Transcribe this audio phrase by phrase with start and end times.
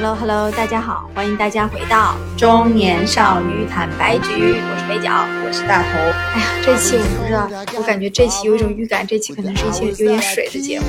[0.00, 5.98] Hello Hello，大家好，欢迎大家回到中年少女坦白局，我是北角，我是大头。
[5.98, 10.86] 哎呀，这期我不知道，我感觉这期有一种预感，这期可能是一些有点水的节目。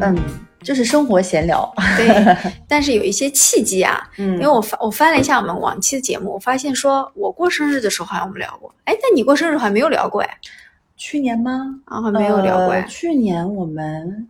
[0.00, 0.18] 嗯，
[0.64, 1.72] 就是生活闲聊。
[1.96, 10.38] 对，但是有一些契机啊，嗯因为我翻我翻了一下我们往期的节目，我发现说我过生日的时候好像我们聊过，哎，但你过生日好像没有聊过哎，
[10.96, 11.80] 去年吗？
[11.84, 12.86] 啊，好像没有聊过哎呃。
[12.88, 14.28] 去年我们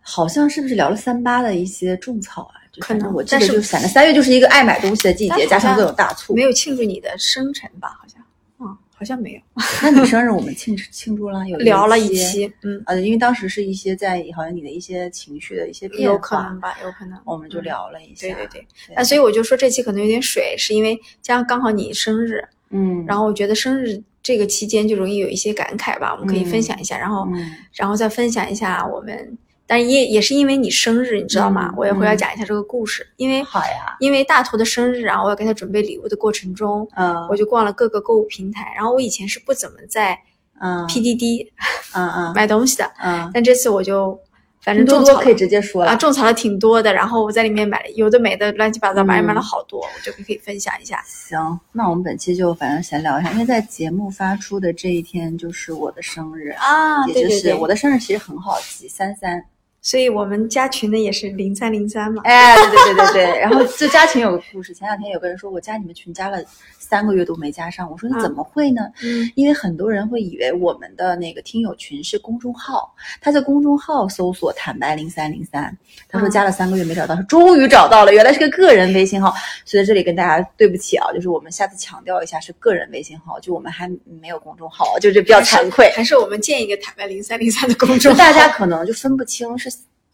[0.00, 2.61] 好像是不是聊了三八的一些种草啊？
[2.72, 6.34] 就可能我记但是得就是反正三月就是一个爱买东西的季节，加上各种大促。
[6.34, 7.96] 没有庆祝你的生辰吧？
[8.00, 8.22] 好像，
[8.60, 9.40] 嗯，好像没有。
[9.82, 12.24] 那你生日我们庆庆祝了，有聊了一些。
[12.48, 17.18] 期，嗯，呃，因为当时是一些在好像你的一些情绪的一些变有可化，能吧，有可能。
[17.24, 18.26] 我们就嗯聊了一下。
[18.26, 18.66] 对对对，
[18.96, 31.70] 那所以我就说这期可能有点水，是因为加上刚好你生日，嗯，然后我觉得生日这个期间就容易有一些感慨吧，我们可以分享一下，然后嗯然后再分享一下我们，但也也是因为你生日，你知道吗？
[31.72, 31.74] 嗯？
[31.76, 40.18] 我也会要嗯讲一下这个故事，因为好呀，因为大头的生日，然后我要给他准备礼物的过程中，嗯，我就逛了各个购物平台，然后我以前是不怎么在
[40.60, 40.86] 嗯。
[40.86, 41.48] PDD
[41.94, 42.32] 嗯嗯。
[42.34, 44.18] 买东西的，嗯，但这次我就
[44.62, 51.02] 反正多种草可以直接说啊，种草的挺多的，然后我在里面买了有的没的，乱七八糟，反正买了嗯好多，我就可以分享一下。
[51.04, 59.44] 行，那我们本期就反正闲聊一下，因为在节目发出的这一天就是我的生日，啊也就是我的生日其实很好记，三三。
[59.82, 62.22] 所以我们加群的也是零三零三嘛。
[62.24, 63.40] 哎，对对对对对。
[63.40, 66.38] 然后就加群有个故事，前两天有个人说我加你们群加了
[66.78, 68.82] 三个月都没加上，我说你怎么会呢？
[69.02, 75.76] 嗯，因为很多人会以为我们的那个听友群是公众号，他在公众号搜索“坦白零三零三”，
[76.08, 79.34] 他说嗯加了三个月没找到，说终于找到了，原来是个个人微信号。
[79.64, 85.90] 所以在这里跟大家对不起啊，就是我们下次强调一下是个人微信号，就我们还没有公众号，就是比较惭愧。
[85.96, 89.71] 还是我们建一个坦白零三零三的公众号，就大家可能就分不清是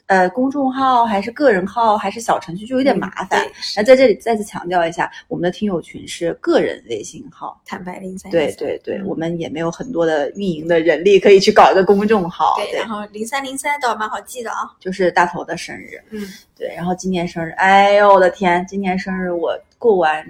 [0.09, 3.43] 呃公众号还是个人号还是小程序，就有点麻烦。
[3.43, 7.59] 对那在这里再次强调一下，我们的听友群是个人微信号。
[7.65, 12.57] 坦白零三对对对，嗯我们也没有很多的运营的人力可以去搞一个公众号。
[12.57, 14.59] 对，然后零三零三倒蛮好记的啊。
[14.81, 16.27] 就是大头的生日，嗯，
[16.57, 20.27] 对，然后今年生日，哎呦我的天，今年生日我过完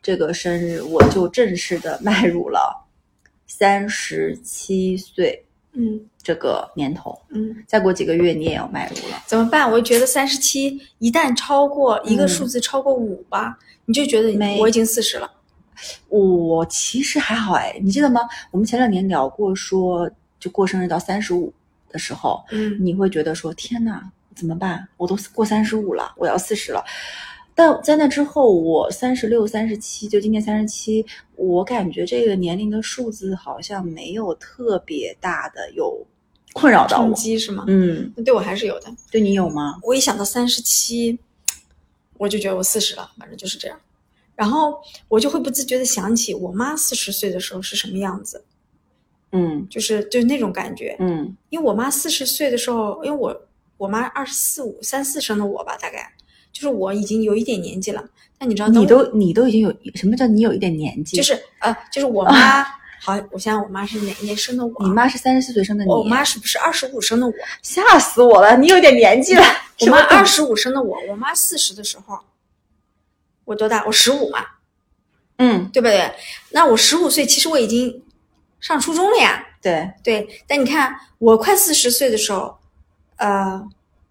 [0.00, 2.86] 这个生日，我就正式的 迈入了
[3.48, 5.44] 三十七岁
[5.76, 9.22] 嗯这个年头，嗯，再过几个月你也要迈入了。
[9.26, 9.70] 怎么办？
[9.70, 15.30] 我觉得三十七一旦超过一个嗯数字超过五吧，你就觉得没我已经四十了。
[16.08, 18.22] 我其实还好哎，你记得吗？
[18.50, 20.10] 我们前两年聊过说，
[20.40, 21.52] 就过生日到三十五
[21.90, 24.00] 的时候，嗯你会觉得说天呐，
[24.34, 24.88] 怎么办？
[24.96, 26.82] 我都过三十五了，我要四十了。
[27.58, 31.04] 但在那之后，我三十六、三十七，就今年三十七，
[31.36, 36.06] 我感觉这个年龄的数字好像没有特别大的有
[36.52, 37.14] 困扰到冲。
[37.14, 37.64] 击是吗？
[37.66, 38.94] 嗯，那对我还是有的。
[39.10, 39.80] 对你有吗？
[39.82, 41.18] 我一想到三十七，
[42.18, 43.80] 我就觉得我四十了，反正就是这样。
[44.34, 44.78] 然后
[45.08, 48.44] 我就会不自觉的想起我妈四十岁的时候是什么样子，
[49.32, 50.94] 嗯就是就是那种感觉。
[50.98, 53.46] 嗯因为我妈四十岁的时候，因为我
[53.78, 56.12] 我妈二十四五三四生的我吧，大概
[56.56, 58.02] 就是我已经有一点年纪了。
[58.38, 61.18] 但你知道，你都你都已经有什么叫你有一点年纪？
[61.18, 62.62] 就是呃，就是我妈，
[63.02, 64.74] 好，我想想我妈是哪一年生的我？
[64.80, 67.32] 你妈是三十四岁生的你，我妈是不是二十五生的我？
[67.60, 68.56] 吓死我了！
[68.56, 69.42] 你有点年纪了，
[69.80, 72.18] 我妈二十五生的我，我妈四十的时候，
[73.44, 73.84] 我多大？
[73.86, 74.44] 我十五嘛，
[75.36, 76.10] 嗯，对不对？
[76.50, 78.02] 那我十五岁，其实我已经
[78.60, 79.46] 上初中了呀。
[79.62, 82.56] 对，对，但你看我快四十岁的时候，
[83.16, 83.66] 呃，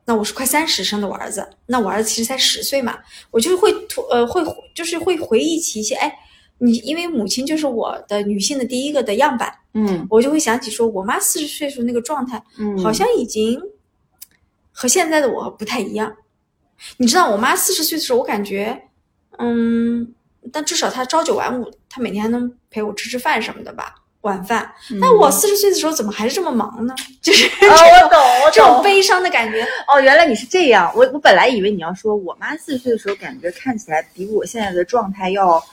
[0.06, 2.98] 那我是快三十生的我儿子，那我儿子其实才十岁嘛，
[3.32, 4.44] 我就会突呃会
[4.74, 6.16] 就是会回忆起一些，哎，
[6.60, 13.60] 你因为母亲就是我的女性的第一个的样板，嗯我就会想起说我妈四十岁时候那个状态，嗯，好像已经
[14.72, 16.16] 和现在的我不太一样。
[16.98, 18.90] 你知道，我妈四十岁的时候，我感觉，
[19.40, 20.14] 嗯，
[20.52, 24.70] 但至少她朝九晚五，她每天还能陪我吃吃饭什么的吧，晚饭。
[25.02, 26.94] 但我四十岁的时候，怎么还是这么忙呢？
[27.22, 28.82] 就是嗯哦，我懂，我这种。
[28.84, 29.66] 悲伤的感觉。
[29.88, 30.92] 哦，原来你是这样。
[30.96, 35.64] 我我本来以为你要说，我妈四十岁的时候，感觉看起来比我现在的状态要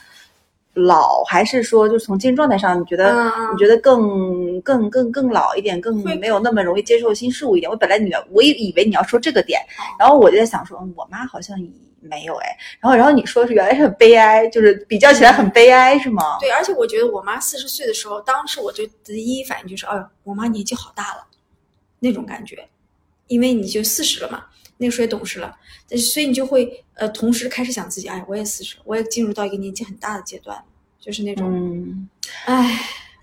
[0.73, 7.71] 老，还是说，就从精神状态上，你觉得、你觉得更更更更老一点，更没有那么容易接受新事物一点？
[7.71, 11.55] 我本来你我以以为你要说这个点，哦然后我就在想说，嗯，我妈好像
[12.01, 12.57] 没有哎。
[12.79, 16.37] 然后然后你说是原来是很悲哀，就是比较起来很悲哀，是吗？
[16.39, 21.23] 对，而且我觉得我妈四十岁的时候，当时我就第一反应就是，哎呦，我妈年纪好大了，
[21.99, 22.67] 那种感觉，
[23.27, 24.43] 因为你就四十了嘛，
[24.83, 25.55] 那个时候也懂事了，
[25.89, 30.61] 但是所以你就会呃，同时开始想自己，哎，我也四十，我也进入到一个年纪很大的阶段，
[30.99, 32.09] 就是那种，嗯。
[32.45, 32.79] 哎，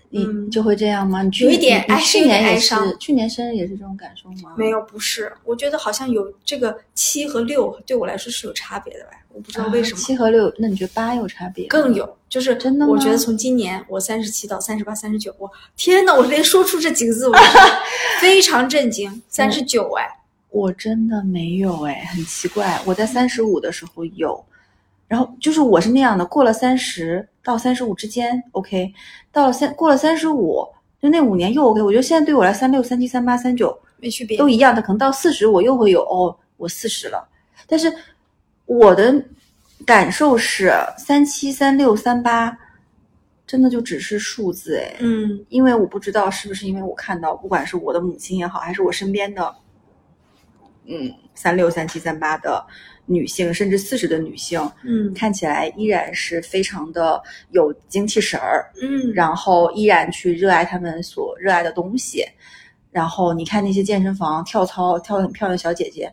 [0.09, 1.21] 你嗯就会这样吗？
[1.23, 4.53] 你去有一点哎去年也是，去年生日也是这种感受吗？
[4.57, 9.99] 没有，不是，我觉得好像有这个七和六对我来说是有差别的吧，我不知道为什么。
[9.99, 11.65] 啊七和六，那你觉得八有差别？
[11.67, 17.35] 更有，就是真的吗我觉得从今年我三十七到三十八、三十九，我天呐，我连说出这几个字，我
[18.19, 19.21] 非常震惊。
[19.29, 20.07] 三十九，哎，
[20.51, 22.79] 我真的没有哎，很奇怪。
[22.85, 24.45] 我在三十五的时候有，
[25.07, 28.93] 然后就是我是那样的，过了三十到三十五之间 OK，
[29.31, 30.63] 到了三过了三十五，
[31.01, 31.81] 就那五年又 OK。
[31.81, 34.37] 我觉得现在对我来，三六、三七、三八、三九没区别。
[34.37, 37.27] 都一样的，可能到四十我又会有哦，我四十了。
[37.65, 37.91] 但是
[38.65, 39.23] 我的
[39.85, 42.57] 感受是三七、三六、三八，
[43.47, 44.97] 真的就只是数字哎。
[44.99, 49.55] 嗯因为我不知道是不是因为我看到，不管是我的母亲也好，还是我身边的，
[50.91, 52.61] 嗯，三六、三七、三八的
[53.05, 57.21] 女性，甚至四十的女性，嗯看起来依然是非常的
[57.51, 62.25] 有精气神儿，嗯，然后依然去热爱他们所热爱的东西。
[62.91, 66.11] 然后你看那些健身房跳操跳的很漂亮的小姐姐，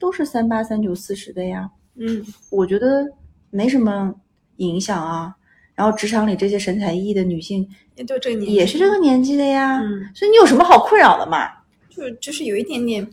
[0.00, 1.70] 都是三八、三九、四十的呀。
[1.94, 3.06] 嗯我觉得
[3.50, 4.12] 没什么
[4.56, 5.36] 影响啊。
[5.74, 11.48] 然后职场里这些神采奕奕的女性也就这个年纪，也是这个年纪的呀，嗯，所以你有什么好困扰的嘛？
[11.88, 13.06] 就就是有一点点，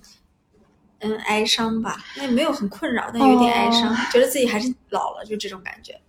[1.00, 1.98] 嗯，哀伤吧。
[2.16, 6.00] 那也没有很困扰，但有点哀伤，哦觉得自己还是老了，就这种感觉。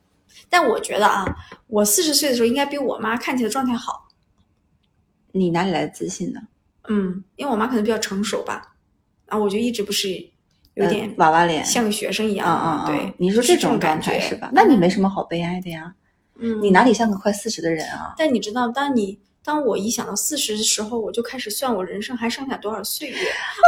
[0.49, 1.25] 但我觉得啊，
[1.69, 4.09] 我四十岁的时候应该比我妈看起来状态好。
[5.33, 6.41] 你哪里来的自信呢？
[6.89, 8.75] 嗯，因为我妈可能比较成熟吧，
[9.27, 10.09] 然后我就一直不是
[10.75, 12.49] 有点呃娃娃脸，像个学生一样。
[12.49, 12.87] 啊啊啊！
[12.87, 14.51] 对，你说这种感觉是吧？
[14.53, 15.95] 那你没什么好悲哀的呀，
[16.41, 18.15] 嗯，你哪里像个快四十的人啊？
[18.19, 23.17] 但你知道，当你当我一想到四十的时候，我就开始算我人生还剩下多少岁月。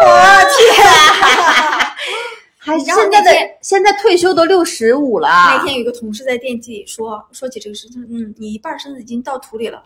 [0.05, 0.09] 我
[0.57, 0.87] 天！
[2.65, 3.31] 还现在的
[3.61, 9.83] 现在退休都六十五了，那天有一个同事在电梯里说说起这个事情，嗯，你一半身子已经到土里了。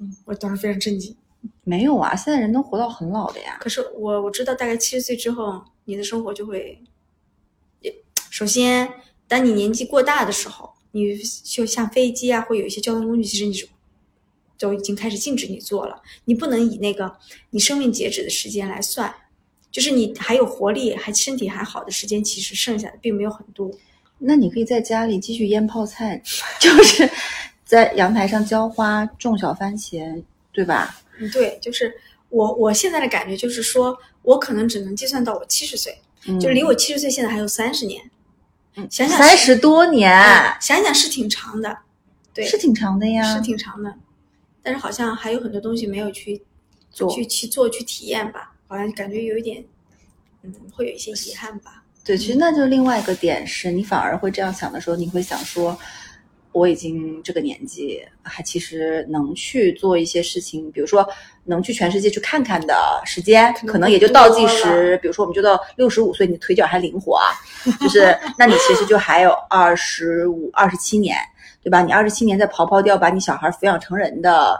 [0.00, 1.16] 嗯，我当时非常震惊。
[1.64, 2.14] 没有啊？
[2.14, 3.56] 现在人能活到很老的呀。
[3.60, 6.80] 可是我我知道，大概七十岁之后，你的生活就会，
[7.80, 7.92] 也
[8.30, 8.88] 首先，
[9.26, 13.66] 当你年纪过大的时候，你就像飞机啊，会有一些交通工具，其实你是
[14.58, 16.02] 都已经开始禁止你做了。
[16.24, 17.16] 你不能以那个
[17.50, 19.14] 你生命截止的时间来算，
[19.70, 23.70] 就是你还有活力、还身体还好的时间，其实剩下的并没有很多。
[24.18, 26.22] 那你可以在家里继续腌泡菜，
[26.58, 27.08] 就是
[27.64, 30.22] 在阳台上浇花、种小番茄，
[30.52, 30.98] 对吧？
[31.18, 31.94] 嗯，对，就是
[32.30, 38.02] 我我现在的感觉就是说，我可能只能计算到我七十岁，嗯就离我七十岁现在还有三十年。
[38.76, 41.78] 嗯想想是三十多年，嗯想想是挺长的，
[42.34, 43.34] 对，是挺长的呀。
[43.34, 43.94] 是挺长的，
[44.66, 46.42] 但是好像还有很多东西没有去
[46.90, 49.64] 做去去做去体验吧，好像感觉有一点，
[50.42, 51.84] 嗯，会有一些遗憾吧。
[52.04, 55.78] 对，其实那就另外一个点是，你反而会这样想的时候，你会想说，
[56.56, 61.06] 我已经这个年纪，还其实能去做一些事情，比如说
[61.44, 62.74] 能去全世界去看看的
[63.04, 64.98] 时间，可能也就倒计时。
[65.02, 67.28] 比如说，我们就到六十五岁，你腿脚还灵活啊，
[67.78, 71.18] 就是那你其实就还有二十五、 二十七年，
[71.62, 71.82] 对吧？
[71.82, 74.58] 你二十七年再刨刨掉，把你小孩抚养成人的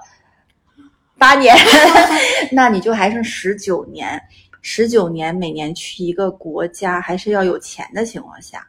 [1.17, 1.57] 八年，
[2.53, 4.21] 那你就还剩十九年。
[4.61, 8.67] 十九年每年去一个国家，还是要有钱的情况下，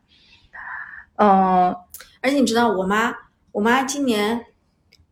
[1.16, 1.76] 嗯，
[2.22, 3.12] 而且你知道，我妈，
[3.52, 4.46] 我妈今年，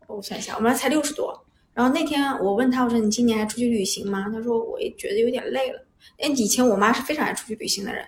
[0.07, 1.45] 我算一下，我妈才六十多。
[1.73, 4.29] 然后那天我问她，我说你今年还出去旅行吗？
[4.31, 5.85] 她说我也觉得有点累了。
[6.19, 8.05] 哎，以前我妈是非常爱出去旅行的人，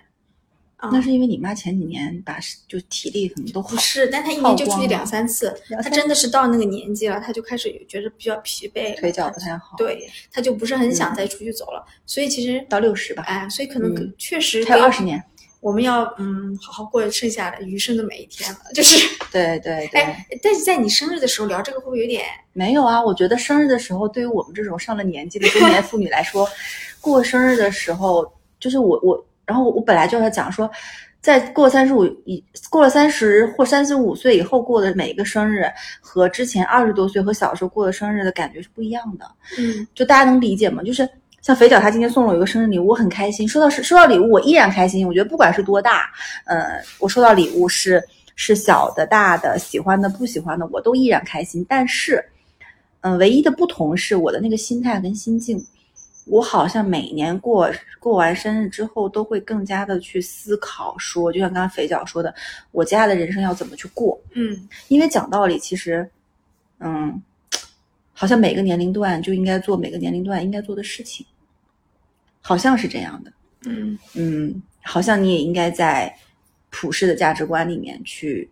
[0.76, 11.84] 啊、那是因为你妈前几年把就体力可能都好不，是，但她一年就出去两三次，她真的是到那个年纪了，她就开始觉得比较疲惫，腿脚不太好，对，她就不是很想嗯再出去走了。
[12.06, 15.22] 所以其实到六十吧，哎，所以可能确实还有给二十年，
[15.60, 18.58] 我们要嗯好好过剩下的余生的每一天了。
[18.74, 22.24] 就是对对对，哎，但是在你生日的时候聊这个会不会有点？
[22.52, 26.48] 没有啊，我觉得生日的时候，对于我们这种上了年纪的中年妇女来说，
[27.00, 30.70] 过生日的时候，就是我我，然后我本来就要讲说，
[31.20, 35.64] 在过三十五以过了三十或三十五岁以后过的每一个生日，
[36.00, 39.28] 和之前二十多岁和小时候过的生日的感觉是不一样的。
[39.58, 40.82] 嗯就大家能理解吗？
[40.82, 41.08] 就是
[41.40, 43.48] 像肥脚他今天送了我一个生日礼物，我很开心。
[43.48, 45.06] 收到收到礼物，我依然开心。
[45.06, 46.10] 我觉得不管是多大，
[46.44, 48.02] 呃，我收到礼物是
[48.36, 51.64] 是小的、大的、喜欢的、不喜欢的，我都依然开心。
[51.68, 52.24] 但是，
[53.00, 55.64] 嗯、唯一的不同是我的那个心态跟心境。
[56.26, 62.34] 我好像每年过过完生日之后，都会更加的去思考说，就像刚刚肥脚说的，
[62.70, 64.20] 我接下来的人生要怎么去过。
[64.34, 66.06] 嗯因为讲道理，其实，
[66.80, 67.22] 嗯，
[68.18, 71.24] 好像每个年龄段就应该做每个年龄段应该做的事情，
[72.40, 73.32] 好像是这样的。
[73.64, 76.12] 嗯嗯，好像你也应该在
[76.68, 78.50] 普世的价值观里面去，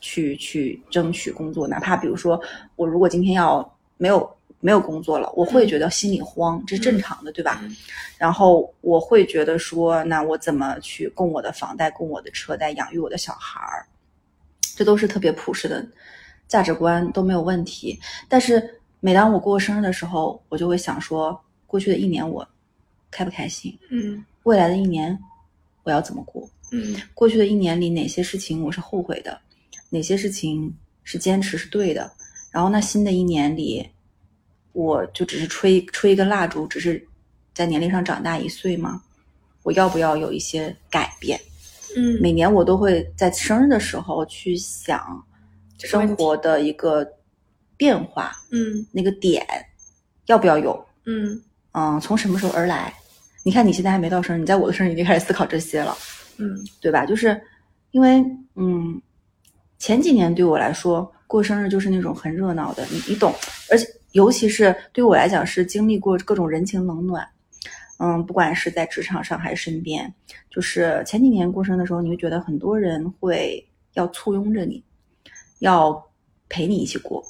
[0.00, 2.42] 去去争取工作，哪怕比如说
[2.74, 7.60] 我如果今天要没有没有工作了，我会觉得心里慌，这是正常的，对吧？
[7.62, 7.76] 嗯
[8.18, 13.86] 然后我会觉得说，那我怎么去供我的房贷、供我的车贷、养育我的小孩儿？
[14.74, 15.86] 这都是特别朴实的
[16.48, 17.98] 价值观，都没有问题。
[18.28, 22.46] 但是每当我过生日的时候，我就会想说，过去的一年我
[23.10, 23.76] 开不开心？
[23.90, 25.18] 嗯未来的一年
[25.82, 26.48] 我要怎么过？
[26.72, 29.38] 嗯过去的一年里，哪些事情我是后悔的，
[29.90, 30.72] 哪些事情
[31.04, 32.10] 是坚持是对的。
[32.50, 33.88] 然后那新的一年里，
[34.72, 37.02] 我就只是吹吹一根蜡烛，只是
[37.54, 39.02] 在年龄上长大一岁吗？
[39.62, 41.40] 我要不要有一些改变？
[41.96, 45.24] 嗯，每年我都会在生日的时候去想
[45.84, 47.06] 生活的一个
[47.76, 49.46] 变化，嗯那个点
[50.26, 50.86] 要不要有？
[51.04, 51.40] 嗯
[51.72, 52.92] 嗯，从什么时候而来？
[53.44, 55.96] 你看你现在还没到生日，你在我的生日已经开始思考这些了。
[56.38, 57.04] 嗯对吧？
[57.04, 57.40] 就是
[57.90, 58.24] 因为
[58.54, 59.00] 嗯，
[59.78, 63.32] 前几年对我来说，过生日就是那种很热闹的，你你懂，
[63.70, 67.26] 而且尤其是对我来讲是经历过各种人情冷暖，
[67.98, 70.12] 嗯，不管是在职场上还是身边，
[70.50, 74.82] 就是前几年过生日的时候，你会觉得很多人会要簇拥着你，
[75.62, 76.10] 要
[76.48, 77.24] 陪你一起过，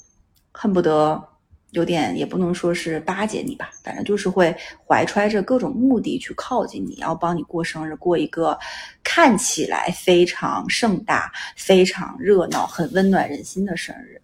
[0.53, 1.29] 恨不得。
[1.73, 4.55] 有点也不能说是巴结你吧，反正就是会
[4.87, 8.59] 怀揣着各种目的去靠近你，要帮你过生日，过一个
[9.03, 14.21] 看起来非常盛大、非常热闹、很温暖人心的生日。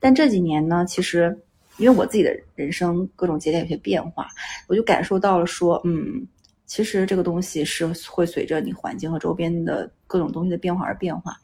[0.00, 1.38] 但这几年呢，其实
[1.76, 4.26] 因为我自己的人生各种节点有些变化，
[4.66, 6.26] 我就感受到了说，嗯，
[6.66, 11.36] 其实这个东西是会随着你环境和周边的各种东西的变化而变化，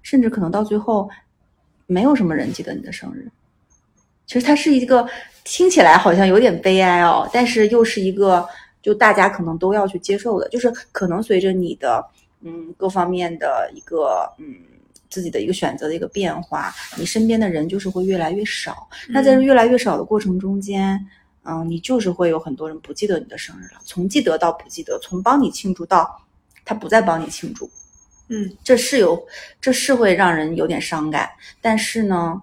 [0.00, 1.06] 甚至可能到最后
[1.92, 3.30] 没有什么人记得你的生日。
[4.26, 5.06] 其实它是一个
[5.44, 8.48] 听起来好像有点悲哀哦，但是又是一个
[8.80, 12.02] 就大家可能都要去接受的，就是可能随着你的
[12.40, 14.56] 嗯各方面的一个嗯
[15.10, 18.88] 自己的一个选择的一个变化，你身边的人就是会越来越少。
[19.08, 20.98] 那在这越来越少的过程中间，
[21.44, 26.18] 嗯，你就是会有很多人不记得你的生日了，从记得到不记得，从帮你庆祝到
[26.64, 27.68] 他不再帮你庆祝，
[28.34, 29.22] 嗯这是有，
[29.60, 31.28] 这是会让人有点伤感。
[31.60, 32.40] 但是呢，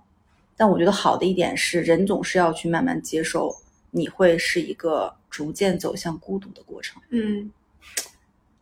[0.56, 3.56] 但我觉得好的一点是，人总是要去慢慢接受，
[3.90, 7.02] 你会是一个逐渐走向孤独的过程。
[7.10, 7.52] 嗯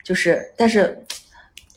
[0.04, 0.98] 就是，但是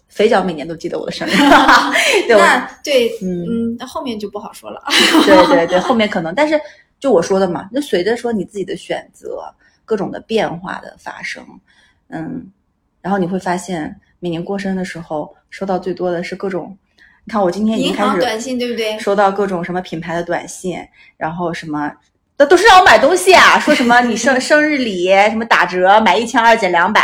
[0.08, 1.32] 肥脚每年都记得我的生日，
[2.28, 4.80] 对，我那对嗯嗯，那后面就不好说了。
[5.24, 6.60] 对对对，后面可能，但是
[7.00, 9.52] 就我说的嘛，那随着说你自己的选择，
[9.84, 11.44] 各种的变化的发生，
[12.08, 12.48] 嗯，
[13.00, 16.76] 然后你会发现，每年过生日的时候，收到最多的是各种，
[17.24, 18.96] 你看我今天已经银开始行短信对不对？
[18.98, 20.78] 收到各种什么品牌的短信，
[21.16, 21.92] 然后什么。
[22.36, 27.02] 那都是让我买东西啊，说什么你生生日礼什么打折，买一千二减两百，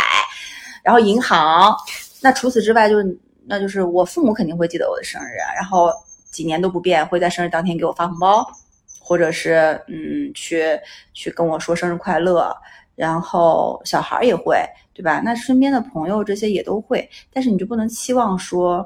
[0.81, 1.75] 然后银行。
[2.21, 2.95] 那除此之外就，
[3.45, 5.91] 那就是我父母肯定会记得我的生日，啊然后
[6.31, 8.43] 几年都不变，会在生日当天给我发红包，
[8.99, 10.67] 或者是嗯去
[11.13, 12.51] 去跟我说生日快乐，
[12.95, 14.57] 然后小孩儿也会，
[14.97, 15.21] 对吧？
[15.23, 18.83] 那身边的朋友这些也都会，但是你就不能期望说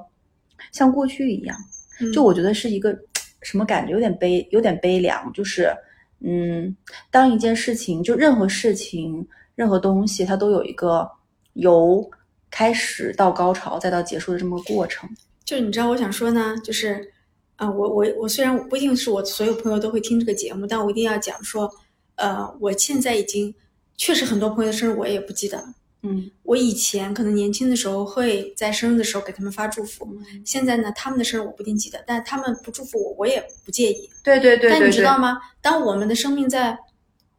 [0.73, 1.57] 像过去一样，
[2.01, 2.93] 嗯就我觉得是一个
[3.41, 5.73] 什么感觉，有点悲，有点悲凉，就是
[6.19, 6.75] 嗯，
[7.09, 9.25] 当一件事情，就任何事情、
[9.55, 11.09] 任何东西，它都有一个
[11.53, 12.11] 由
[12.49, 15.09] 开始到高潮再到结束的这么个过程。
[15.45, 17.09] 就是你知道我想说呢，就是
[17.55, 21.71] 啊、我我我虽然不一定是我所有朋友都会听这个节目，但我一定要讲说，
[22.15, 23.53] 呃，我现在已经
[23.95, 25.65] 确实很多朋友的生日我也不记得了。
[26.03, 30.07] 嗯我以前可能年轻的时候会在生日的时候给他们发祝福，
[30.43, 34.09] 现在呢，他们的生日我不一定记得，但他们不祝福我，我也不介意。
[34.23, 35.37] 对对对但你知道吗？
[35.61, 36.77] 当我们的生命在，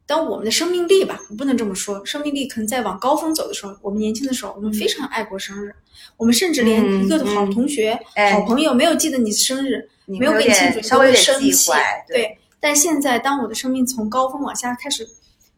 [0.05, 5.75] 当我们的生命力吧，我不能这么说，生命力可能在往高峰走的时候，我们年轻的时候，我们非常爱过生日，
[6.15, 11.71] 我们甚至连嗯一个好嗯同学、哎好朋友没有记得你生日，你没有给你庆祝，你稍微有点都会生气。
[12.07, 15.07] 对，但现在当我的生命从高峰往下开始，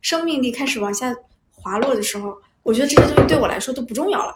[0.01, 1.15] 生命力开始往下
[1.51, 4.33] 滑落的时候，我觉得这些东西对我来说都不重要了。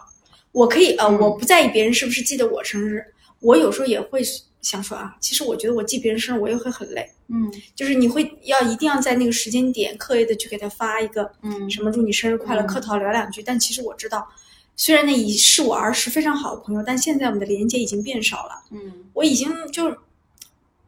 [0.52, 3.04] 我可以呃，嗯我不在意别人是不是记得我生日，
[3.40, 4.20] 我有时候也会
[4.62, 7.10] 想说啊，其实我觉得我记别人生日我也会很累。
[7.32, 13.42] 嗯就是你会要一定要在那个时间点刻意的去给他发一个嗯什么祝你生日快乐，嗯客套聊两句。
[13.42, 14.28] 但其实我知道，
[14.76, 18.62] 虽然那已是我儿时非常好的朋友，但现在我们的连接已经变少了。
[18.70, 19.96] 嗯我已经就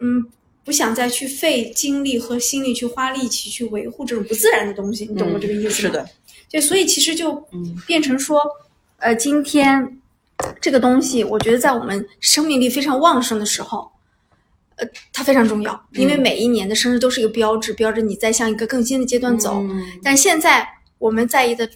[0.01, 0.25] 嗯
[0.65, 5.71] 不想再去费精力和心力去花力气去维护这种不自然的东西，你懂我这个意思吗？
[5.75, 6.09] 是的，
[6.53, 8.41] 对，所以其实就嗯变成说，
[8.99, 9.99] 呃，今天
[10.61, 13.91] 这个东西，我觉得在我们生命力非常旺盛的时候，
[14.77, 19.55] 呃，它非常重要，因为嗯每一年的生日都是一个标志，标志你在向一个更新的阶段走。
[19.63, 20.69] 嗯但现在
[20.99, 21.69] 我们在意的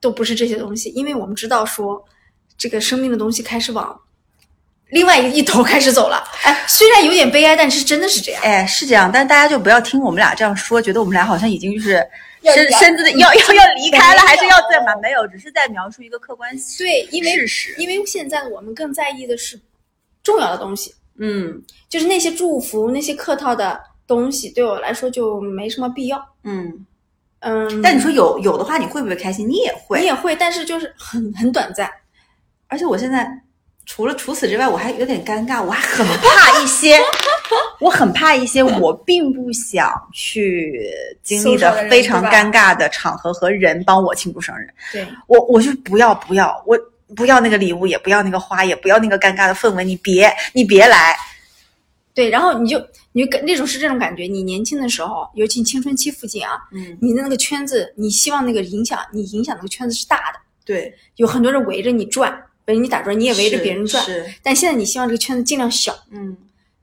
[0.00, 2.02] 都不是这些东西，因为我们知道说，
[2.56, 4.00] 这个生命的东西开始往
[4.90, 6.22] 另外一头开始走了。
[6.44, 8.42] 哎，虽然有点悲哀，但是真的是这样。
[8.42, 12.06] 哎，是这样，但大家就不要听我们俩这样说，觉得我们俩好像已经就是
[12.42, 14.94] 身身子的要要要离开了，还是要在吗？
[15.02, 17.74] 没有，只是在描述一个客观对，因为事实。
[17.78, 19.60] 因为现在我们更在意的是
[20.22, 26.24] 重要的东西，嗯就是那些祝福、那些客套的东西，对我来说就没什么必要。
[26.44, 26.86] 嗯，
[27.40, 29.48] 嗯，但你说有有的话，你会不会开心？
[29.48, 30.06] 你也会你。
[30.06, 31.90] 也会，但是就是很很短暂。
[32.68, 33.28] 而且我现在
[33.84, 36.98] 除了除此之外，我还有点尴尬，我还很 怕一些，
[37.80, 40.90] 我很怕一些我并不想去
[41.22, 44.68] 经历的非常尴尬的场合和人帮我庆祝生日。
[44.92, 46.78] 对，我我就不要不要，我
[47.16, 51.16] 不要那个礼物，也不要那个花，也不要那个尴尬的氛围，你别你别来。
[52.12, 62.30] 对，然后你就你就感那种是这种感觉，你年轻的时候，尤其青春期附近啊，嗯，你的那个圈子，你希望那个影响，你影响那个圈子是大的，对，有很多人围着你转，
[62.66, 64.04] 围着你打转，你也围着别人转。
[64.04, 66.36] 是，但现在你希望这个圈子尽量小，嗯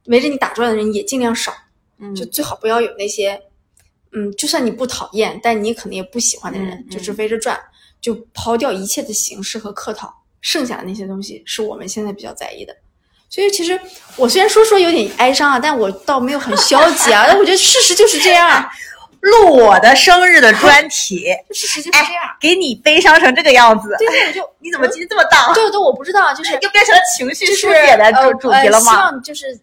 [0.08, 1.54] 围着你打转的人也尽量少，
[2.00, 3.40] 嗯，就最好不要有那些，
[4.14, 7.60] 嗯，就算你不讨厌，但你可能也不喜欢的人，嗯就是围着转，
[8.02, 12.76] 就抛掉一切的形式和客套，剩下的那些东西是我们现在比较在意的。
[13.30, 13.78] 所以其实
[14.16, 17.26] 我虽然说说有点哀伤啊，但我倒没有很消极啊。
[17.28, 18.70] 但我觉得事实就是这样啊，
[19.20, 22.24] 录我的生日的专题， 事实就是这样。
[22.40, 25.54] 给你悲伤成这个样子，对对，我就你怎么今天这么荡？
[25.54, 28.98] 对对，我不知道，就是又变成了情绪就是书写的呃主主题了吗希？
[28.98, 29.60] 望就是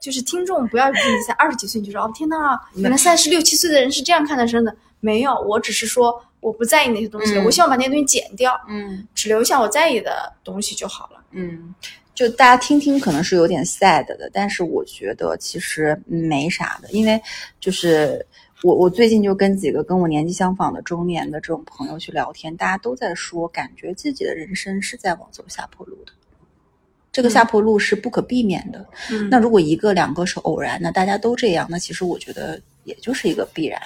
[0.00, 4.76] 就是听众不要以为你才二十几岁你就说哦天呐，原来三十六七岁的人是这样看待生的。
[5.00, 11.24] 没有，我只是说我不在意那些东西我希望把那些东西剪掉，嗯只留下我在意的东西就好了。
[11.32, 11.74] 嗯，
[12.14, 17.20] 就大家听听可能是有点 sad 的，但是我觉得其实没啥的，因为
[17.58, 18.24] 就是
[18.62, 26.12] 我我最近就跟几个跟我年纪相仿的中年的这种朋友去聊天，大家都在说，感觉自己的人生是在往走下坡路的。
[27.12, 28.84] 这个下坡路是不可避免的。
[29.10, 33.80] 嗯那如果一个两个是偶然的，大家都这样，那其实我觉得也就是一个必然，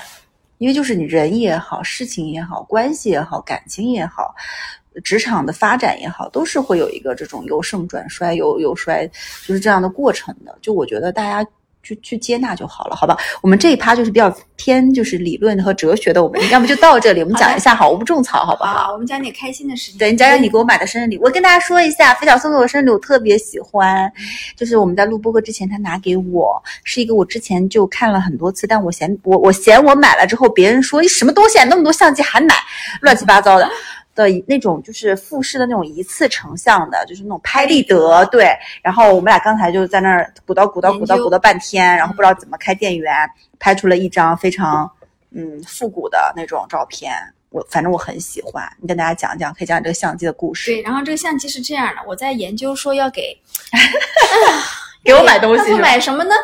[0.59, 4.35] 因为就是你人也好，事情也好，关系也好，感情也好，
[5.03, 9.07] 职场的发展也好，都是会有一个这种由盛转衰、由由衰，
[9.47, 10.57] 就是这样的过程的。
[10.63, 11.51] 就我觉得大家。
[11.87, 13.17] 去去接纳就好了，好吧？
[13.41, 18.87] 我们这一趴就是比较偏就是理论和哲学的，我们要么就到这里，我们讲一下好，我不种草，好不好？
[18.87, 19.99] 好，我们讲点开心的事情。
[19.99, 24.11] 对你讲讲你给我买的生日礼物，我跟大家说一下，飞小送给我的生日礼物我特别喜欢，
[24.57, 32.55] 就是我们在录播客之前他拿给我，是一个我之前就看了很多次，但我嫌我我嫌我买了之后别人说你什么东西啊，那么多相机还买，
[33.01, 33.71] 乱七八糟的。
[34.17, 38.51] 的那种就是复式的那种一次成像的，就是那种拍立得，对。
[38.83, 43.15] 然后我们俩刚才就在那儿鼓捣鼓捣鼓捣鼓捣半天，然后不知道怎么开电源，
[43.61, 44.91] 拍出了一张非常
[45.31, 47.13] 嗯复古的那种照片。
[47.51, 50.73] 我反正我很喜欢，你跟大家讲讲，可以讲讲这个相机的故事。
[50.73, 53.39] 对，然后这个相机是这样的，我在研究说要给
[55.05, 55.73] 给我买东西？
[55.75, 56.35] 买什么呢？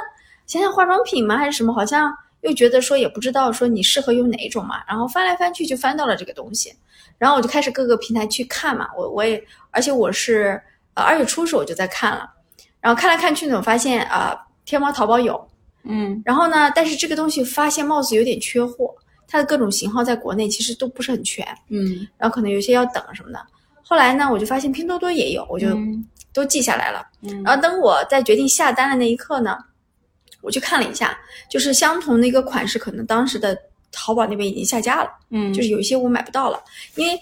[0.46, 1.37] 想想化妆品吗？
[1.37, 1.72] 还是什么？
[1.72, 4.82] 好像又觉得说也不知道说你适合用哪一种嘛。
[4.88, 6.72] 然后翻来翻去就翻到了这个东西，
[7.22, 8.88] 然后我就开始各个平台去看嘛。
[8.96, 10.61] 我我也，而且我是
[10.94, 12.28] 呃二月初的时候我就在看了，
[12.80, 15.48] 然后看来看去呢，我发现啊、呃天猫淘宝有，
[15.85, 18.92] 嗯然后呢，但是这个东西发现貌似有点缺货，
[19.28, 23.38] 它的各种型号在国内其实都不是很全，嗯然后可能有些要等什么的。
[23.85, 27.06] 后来呢，我就发现拼多多也有，我就嗯都记下来了。
[27.22, 29.56] 嗯然后等我在决定下单的那一刻呢，
[30.40, 31.16] 我去看了一下，
[31.48, 33.56] 就是相同的一个款式，可能当时的
[33.92, 36.59] 淘宝那边已经下架了，嗯就是有一些我买不到了，
[36.96, 37.16] 因为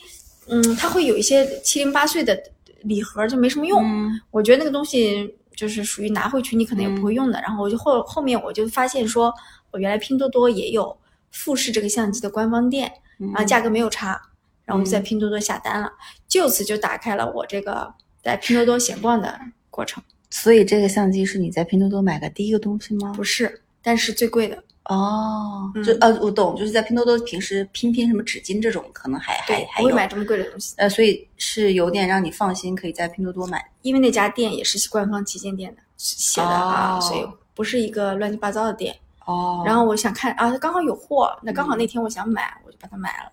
[0.47, 2.41] 嗯，它会有一些七零八碎的
[2.83, 3.83] 礼盒，就没什么用。
[3.85, 7.41] 嗯我觉得那个东西就是属于拿回去你可能也不会用的。
[7.43, 9.33] 然后我就后后面我就发现说，
[9.71, 10.97] 我原来拼多多也有
[11.31, 14.21] 富士这个相机的官方店，嗯然后价格没有差，
[14.65, 15.93] 然后我就在拼多多下单了，
[16.27, 20.03] 就此就打开了我这个在拼多多闲逛的过程。
[20.31, 23.13] 所以这个相机是你在拼多多买的第一个东西吗？
[23.15, 24.63] 不是，但是最贵的。
[24.91, 33.65] 哦，嗯就呃，我懂，就是在拼多多平时拼拼什么纸巾这种，可能还还，还有，不会买这么贵的东西，呃，所以是有点让你放心，可以在拼多多买。
[33.83, 37.25] 因为那家店也是官方旗舰店的写的啊，哦所以
[37.55, 38.95] 不是一个乱七八糟的店。
[39.27, 39.63] 哦。
[39.65, 43.31] 然后我想看啊，刚好有货，那刚好那天我想买，我就把它买了，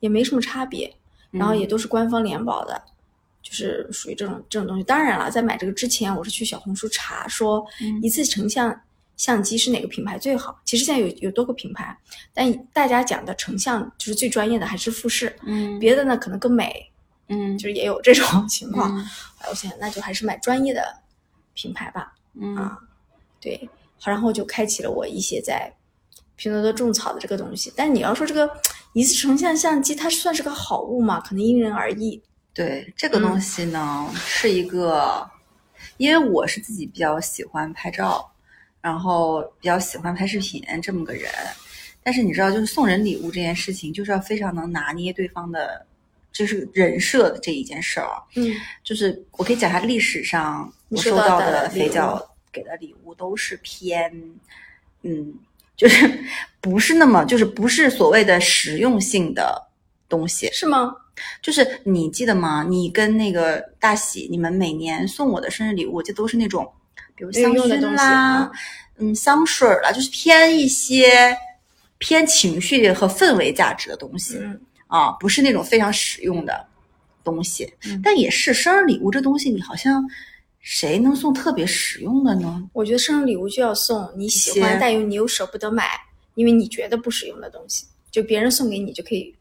[0.00, 0.92] 也没什么差别，
[1.30, 2.82] 然后也都是官方联保的，
[3.42, 4.82] 就是属于这种这种东西。
[4.82, 8.02] 当然了，在买这个之前，我是去小红书查说嗯。
[8.02, 8.74] 一次成像
[9.16, 10.60] 相机是哪个品牌最好。
[10.64, 11.96] 其实现在有有多个品牌，
[12.34, 16.90] 但大家讲的成像就是最专业的还是富士，嗯别的呢可能更美，
[17.28, 18.96] 嗯就是也有这种 情况。
[18.96, 19.04] 嗯
[19.38, 20.82] 哎，我想那就还是买专业的
[21.54, 22.12] 品牌吧。
[22.38, 22.78] 嗯啊，
[23.40, 25.72] 对，好，然后就开启了我一些在
[26.36, 27.72] 拼多多种草的这个东西。
[27.74, 28.50] 但你要说这个
[28.92, 31.20] 一次成像相机，它算是个好物吗？
[31.20, 32.22] 可能因人而异。
[32.52, 35.26] 对这个东西呢，是一个
[35.98, 38.30] 因为我是自己比较喜欢拍照，
[38.86, 41.28] 然后比较喜欢拍视频这么个人。
[42.04, 45.84] 但是你知道，就是送人礼物这件事情，就是要非常能拿捏对方的，
[46.32, 48.22] 就是人设的这一件事儿。
[48.36, 54.08] 嗯，就是我可以讲一下历史上我收到到的肥皂给的礼物都是偏，
[55.02, 55.34] 嗯，
[55.76, 56.24] 就是
[56.62, 59.60] 不是那么，就是不是所谓的实用性的
[60.08, 60.48] 东西。
[60.52, 60.94] 是吗？
[61.42, 62.64] 就是你记得吗？
[62.68, 66.70] 你跟那个大喜，你们每年送我的生日礼物，这都是那种，
[67.16, 68.52] 比如香薰啦啊，
[68.98, 71.36] 嗯，香水儿啦，就是偏一些
[71.98, 76.66] 偏情绪和氛围价值的东西、嗯，啊，不是那种非常实用的
[77.24, 77.72] 东西。
[77.86, 80.04] 嗯但也是生日礼物这东西，你好像
[80.60, 82.68] 谁能送特别实用的呢？
[82.72, 85.88] 我觉得生日礼物就要送你喜欢，但又你又舍不得买，
[86.34, 89.34] 因为你觉得不实用的东西，就别人送给你就可以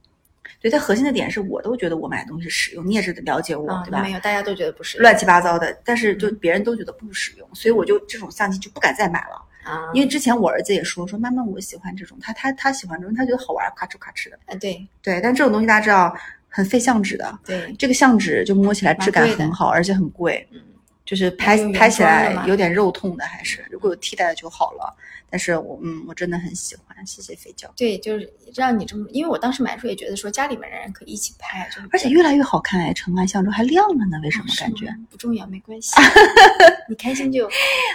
[0.62, 4.02] 对，它核心的点是我都觉得我买的东西实用，你也是了解我，啊，对吧？
[4.02, 9.42] 没有，大家都觉得不实用乱七八糟的，但是嗯就别人都觉得不实用，所以我就这种相机就不敢再买了。
[9.64, 14.38] 啊，因为之前我儿子也说说妈妈我喜欢这种，他他他喜欢这种，他觉得好玩，咔哧咔哧的。
[14.46, 16.16] 啊，对对，但这种东西大家知道
[16.48, 20.62] 很费相纸的，对，这个相纸就摸起来质感很好，而且很贵，嗯，
[21.04, 24.96] 就是拍拍起来有点肉痛的，还是如果有替代的就好了。
[25.30, 34.88] 但是我嗯，我真的很喜欢，谢谢肥皂，对，就是让你这么，因为我当时买的时候也觉得说家里面的人可以一起拍，就是而且越来越好看哎，橙完相之后还亮了呢，为什么感觉？
[35.10, 35.96] 不重要，没关系，
[36.88, 37.50] 你开心就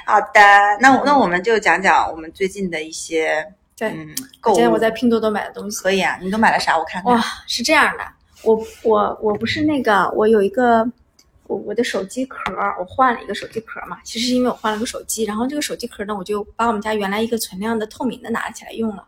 [0.04, 0.40] 好 的，
[0.80, 3.88] 那我那我们就讲讲我们最近的一些对。
[3.90, 4.54] 嗯购物。
[4.54, 6.76] 今天我在拼多多买的东西，可以啊，你都买了啥？
[6.78, 7.12] 我看看。
[7.12, 8.04] 哇，是这样的，
[8.42, 10.86] 我我我不是那个，我有一个
[11.50, 12.38] 我我的手机壳，
[12.78, 13.98] 我换了一个手机壳嘛。
[14.04, 19.04] 其实是因为我换了个手机，然后这个手机壳呢，我就把我们家原来一个存量的透明的拿起来用了。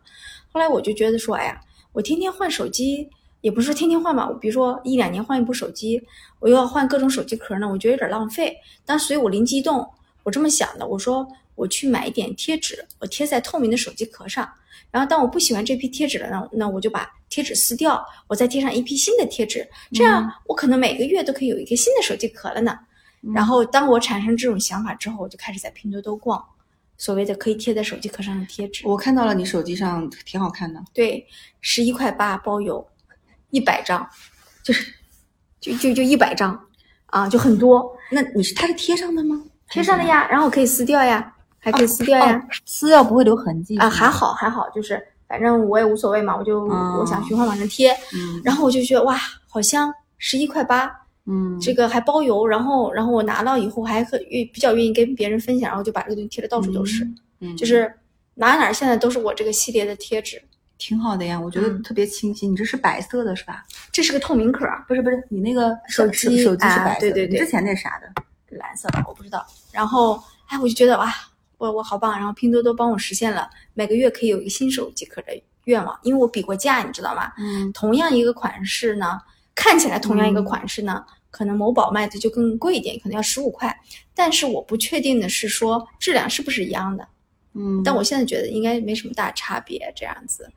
[0.51, 1.61] 后来我就觉得说，哎呀，
[1.93, 6.03] 我天天换手机，也不是说天天换吧，我比如说一两年换一部手机，
[6.39, 8.53] 我又要换各种手机壳呢，我觉得有点浪费。
[8.85, 9.89] 但所以我灵机一动，
[10.23, 11.25] 我这么想的，我说
[11.55, 14.49] 我去买一点贴纸，我贴在透明的手机壳上。
[14.91, 22.77] 然后当我不喜欢这批贴纸了，那那我就把贴纸撕掉，我再贴上一批新的贴纸，这样我可能每个月都可以有一个新的手机壳了呢。
[23.33, 26.45] 然后当我产生这种想法之后，我就开始在拼多多逛，
[26.95, 28.87] 所谓的可以贴在手机壳上的贴纸。
[28.87, 31.25] 我看到了你手机上挺好看的，对，
[31.59, 32.87] 十一块八包邮，
[33.49, 34.07] 一百张，
[34.61, 34.93] 就是
[35.59, 36.67] 就就就一百张
[37.07, 39.43] 啊，就很多，那你是它是贴上的吗？
[39.71, 42.37] 贴上的呀，然后可以撕掉呀，还可以撕掉呀。
[42.37, 44.07] 哦，撕掉不会留痕迹啊，还。
[44.07, 49.19] 好还好，就是反正我也无所谓嘛，我就、嗯我想循环往上贴，嗯然后我就觉得哇，
[49.49, 50.91] 好香，十一块八，
[51.25, 57.03] 嗯，这个还包邮，然后然后我拿到以后还很愿比较愿意跟别人分享，然后就把这个东西贴的到处都是，
[57.39, 57.91] 嗯就是
[58.35, 60.39] 哪哪儿现在都是我这个系列的贴纸，
[60.77, 62.51] 挺好的呀，我觉得嗯特别清新。
[62.51, 63.63] 你这是白色的是吧？
[63.91, 68.21] 这是个透明壳儿，不是不是，你那个手机手机是啊白色的，对对对之前那啥的？
[68.59, 71.11] 蓝色的我不知道，然后哎我就觉得哇，
[71.63, 75.27] 我我好棒，然后拼多多帮我实现了每个月可以有一个新手机壳的
[75.65, 77.31] 愿望，因为我比过价，你知道吗？
[77.37, 79.19] 嗯同样一个款式呢，
[79.55, 83.75] 看起来同样一个款式呢，可能某宝卖的就更贵一点，可能要十五块。
[84.13, 87.07] 但是我不确定的是说质量是不是一样的，
[87.53, 90.49] 嗯，但我现在觉得应该没什么大差别这样子。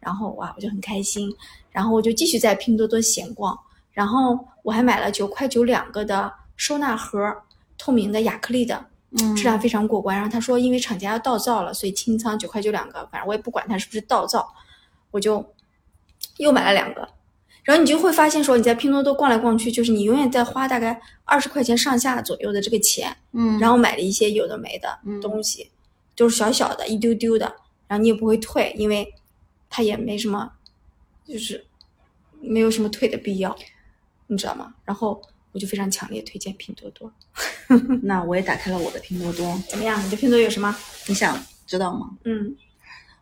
[0.00, 1.34] 然后哇，我就很开心，
[1.70, 3.58] 然后我就继续在拼多多闲逛，
[3.92, 7.34] 然后我还买了九块九两个的收纳盒，
[7.76, 8.86] 透明的亚克力的，嗯
[9.36, 10.16] 质量非常过关。
[10.16, 14.54] 然后他说，因为厂家要倒造了，所以清仓九块九两个，反正我也不管它是不是倒造，
[15.10, 15.54] 我就
[16.36, 17.08] 又买了两个。
[17.64, 25.70] 然后你就会发现说，你在拼多多逛来逛去，就是你永远在花大概二十块钱上下左右的这个钱，嗯，然后买了一些有的没的嗯东西，
[26.16, 27.44] 都是小小的、一丢丢的，
[27.86, 29.12] 然后你也不会退，因为
[29.68, 30.52] 它也没什么，
[31.26, 31.66] 就是
[32.40, 33.54] 没有什么退的必要，
[34.28, 34.72] 你知道吗？
[34.86, 35.20] 然后
[35.52, 37.12] 我就非常强烈推荐拼多多。
[38.02, 40.04] 那我也打开了我的拼多多，怎么样？
[40.04, 40.74] 你的拼多多有什么？
[41.06, 42.10] 你想知道吗？
[42.24, 42.54] 嗯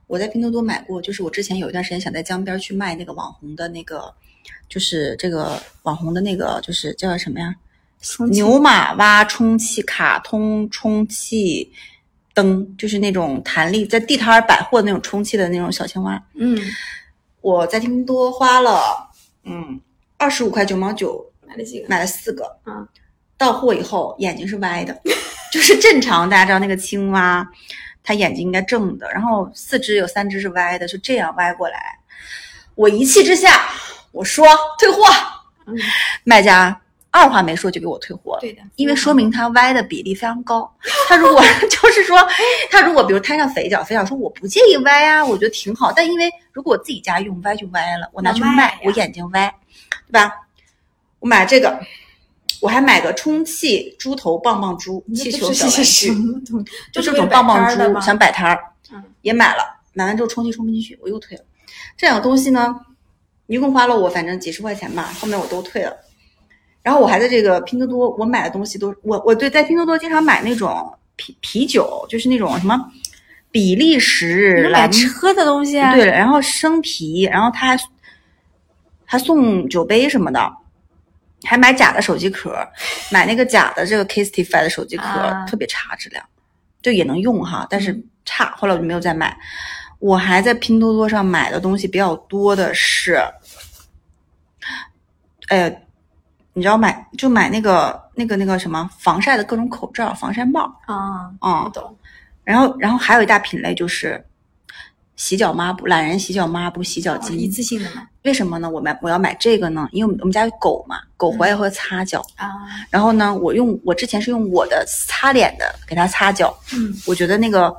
[0.09, 4.15] 我在拼多多买过，就是我之前有一段时间想在江边去卖那个网红的那个，
[4.69, 7.53] 就是这个网红的那个，就是叫什么呀？
[8.31, 11.73] 牛马蛙充气卡通充气
[12.35, 16.23] 灯，就是那种弹力在地摊儿百货那种充气的那种小青蛙。
[16.35, 16.57] 嗯，
[17.41, 19.11] 我在拼多多花了
[19.43, 19.81] 嗯
[20.19, 21.88] 二十五块九毛九买了几个？
[21.88, 22.87] 买了四个，嗯，
[23.38, 25.00] 到货以后眼睛是歪的，
[25.52, 27.46] 就是正常大家知道那个青蛙，
[28.02, 31.98] 它眼睛应该正的，然后四只有三只是歪的，就这样歪过来。
[32.74, 33.68] 我一气之下，
[34.12, 34.46] 我说
[34.78, 35.02] 退货，
[35.66, 35.74] 嗯，
[36.24, 36.78] 卖家
[37.11, 38.40] 二话没说就给我退货了。
[38.40, 40.70] 对的，因为说明它歪的比例非常高。
[41.09, 42.18] 他如果 就是说，
[42.70, 45.90] 他如果比如摊上肥脚，肥脚说我不介意歪啊，我觉得挺好。
[45.90, 49.54] 但因为如果我自己家用，歪就歪了，我拿去卖卖，我眼睛歪，
[50.06, 50.30] 对吧？
[51.20, 51.79] 我买这个，
[52.61, 56.09] 我还买个充气猪头棒棒猪气球小玩具？
[56.92, 58.59] 就这种棒棒猪想摆摊儿，
[58.92, 61.44] 嗯也买了，买完之后充气充不进去，我又退了。
[61.96, 62.74] 这两个东西呢，
[63.46, 65.96] 一共花了我反正几十块钱吧，后面我都退了。
[66.83, 72.79] 然后我还在这个拼多多，我买的东西都我我对在拼多多经常买那种啤啤酒，就是那种什么
[73.50, 75.94] 比利时是买车的东西啊？
[75.94, 77.79] 对了，然后生啤，然后他还
[79.05, 80.52] 还送酒杯什么的，
[81.46, 82.56] 还买假的手机壳，
[83.11, 86.24] 买那个假的这个 Kistify 的手机壳，啊特别差质量，
[86.82, 89.37] 就也能用哈，但是差，后来我就没有再买。
[89.98, 93.18] 我还在拼多多上买的东西比较多的是，
[95.48, 95.68] 呃，
[96.52, 101.96] 你知道买就买那个那个那个什么防晒的各种口罩、防晒帽，啊，啊、我懂。
[102.44, 104.22] 然后，然后还有一大品类就是
[105.16, 107.33] 洗脚抹布、懒人洗脚抹布、洗脚巾。
[107.33, 108.07] 哦一次性的吗。
[108.22, 108.68] 为什么呢？
[108.68, 109.88] 我买我要买这个呢？
[109.92, 112.20] 因为我们我们家有狗嘛，狗回来会擦脚。
[112.37, 112.52] 啊，
[112.90, 116.57] 然后呢，我用我之前是用我的擦脸的给它擦脚。
[116.74, 117.74] 嗯，我觉得那个，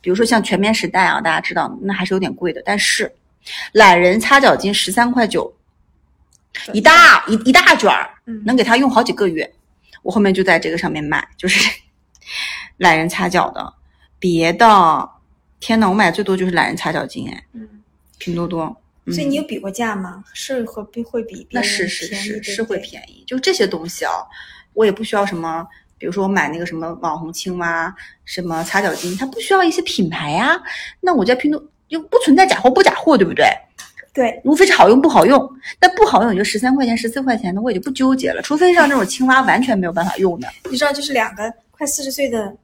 [0.00, 2.62] 比如说像全棉时代啊，大家知道那还是有点贵的。
[2.64, 3.10] 但是
[3.72, 5.52] 懒人擦脚巾十三块九，
[6.72, 9.50] 一大一一大卷儿，嗯能给它用好几个月。
[10.02, 11.58] 我后面就在这个上面买，就是
[12.76, 13.72] 懒人擦脚的，
[14.18, 15.10] 别的，
[15.60, 17.68] 天呐，我买最多就是懒人擦脚巾，哎，嗯，
[18.18, 18.64] 拼多多。
[18.64, 20.24] 嗯所以你有比过价吗？
[20.32, 24.10] 是会比会比那是是是是会便宜，就这些东西啊，
[24.72, 25.64] 我也不需要什么，
[25.96, 30.60] 比如说我买那个什么网红青蛙，什么擦脚巾，它不需要一些品牌呀、
[31.00, 33.46] 那我在拼多就不存在假货不假货，对不对？
[34.12, 38.42] 对，无非是好用不好用，但不好用也就十三块钱、十四块钱的，我也就不纠结了。
[38.42, 42.56] 除非像这种青蛙完全没有办法用的，你知道，就是两个快四十岁的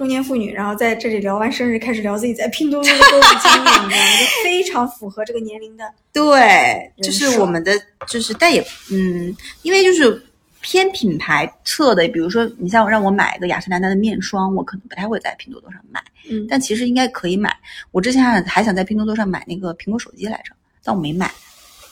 [0.00, 3.90] 中年妇女，然后在这里聊完生日，开始聊自己在拼多多的购物经历，你知道吗？
[3.90, 5.84] 就非常符合这个年龄的。
[6.10, 10.24] 对，就是我们的，就是但也嗯，因为就是
[10.62, 16.02] 偏品牌侧的，比如说你像让我买一个雅诗兰黛的面霜，我可能不太会在拼多多上买。
[16.30, 17.54] 嗯，但其实应该可以买。
[17.90, 21.30] 我之前还还想在拼多多上买那个苹果手机来着，但我没买。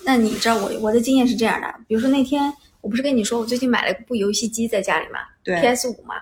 [0.02, 6.14] 那你知道我我的经验是这样的，比如说那天我不是跟你说我最近买了一部游戏机在家里嘛对，PS 五嘛，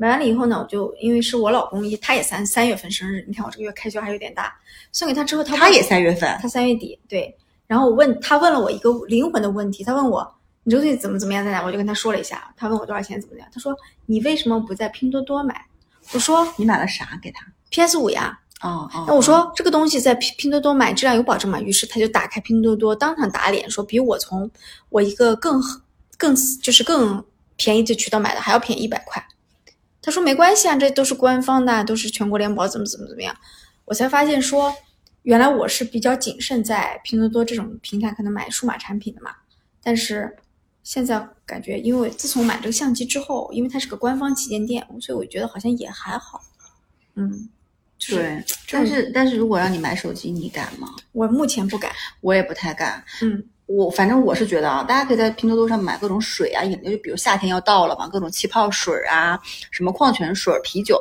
[0.00, 4.50] 买完了以后呢，我就因为是我老公，他也三三月份生日，你看我这个月开销还有点大，
[4.92, 7.36] 送给他之后他问他也三月份，他三月底对，
[7.66, 10.26] 然后我问他问了我一个灵魂的问题，他问我
[10.62, 15.66] 你这个东西怎么怎么样在哪，我就跟他说了一下，他问我多少钱怎么样，他说你为什么不在拼多多买？
[16.14, 21.60] 我说你买了啥给他？PS 五呀，哦哦，那我说这个东西在拼拼多多买质量有保证吗？
[21.60, 24.50] 于是他就打开拼多多，当场打脸说比我从
[24.88, 25.60] 我一个更
[26.16, 27.22] 更就是更
[27.56, 29.22] 便宜的渠道买的还要便宜一百块。
[30.02, 33.36] 他说没关系啊，这都是官方的，都是全国联保，怎么怎么怎么样。
[33.84, 34.74] 我才发现说，
[35.22, 39.30] 原来我是比较谨慎在拼多多这种平台可能买数码产品的嘛。
[39.82, 40.36] 但是
[40.82, 46.40] 现在感觉，因为自从买这个相机之后，因为它是个官方旗舰店，所以我觉得好像也还好。
[47.16, 47.48] 嗯，
[47.98, 50.88] 就是对，但是但是如果让你买手机，你敢吗？
[51.12, 51.92] 我目前不敢。
[52.20, 53.04] 我也不太敢。
[53.22, 59.38] 嗯，我反正我是觉得啊，大家可以在拼多多上买各种水啊、饮料，就比如夏天要到了嘛，各种气泡水啊、
[59.70, 61.00] 什么矿泉水、啤酒，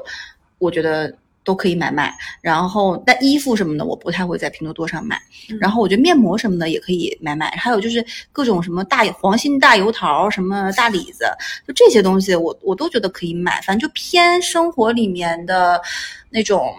[0.60, 1.12] 我觉得
[1.44, 2.16] 都可以买买。
[2.42, 5.20] 然后，但衣服什么的，我不太会在拼多多上买。
[5.50, 7.50] 嗯然后，我觉得面膜什么的也可以买买。
[7.58, 11.26] 还有就是各种什么大黄心大油桃、什么大李子，
[11.68, 13.60] 就这些东西我，我都觉得可以买。
[13.62, 15.82] 反正就偏生活里面的
[16.30, 16.72] 那种。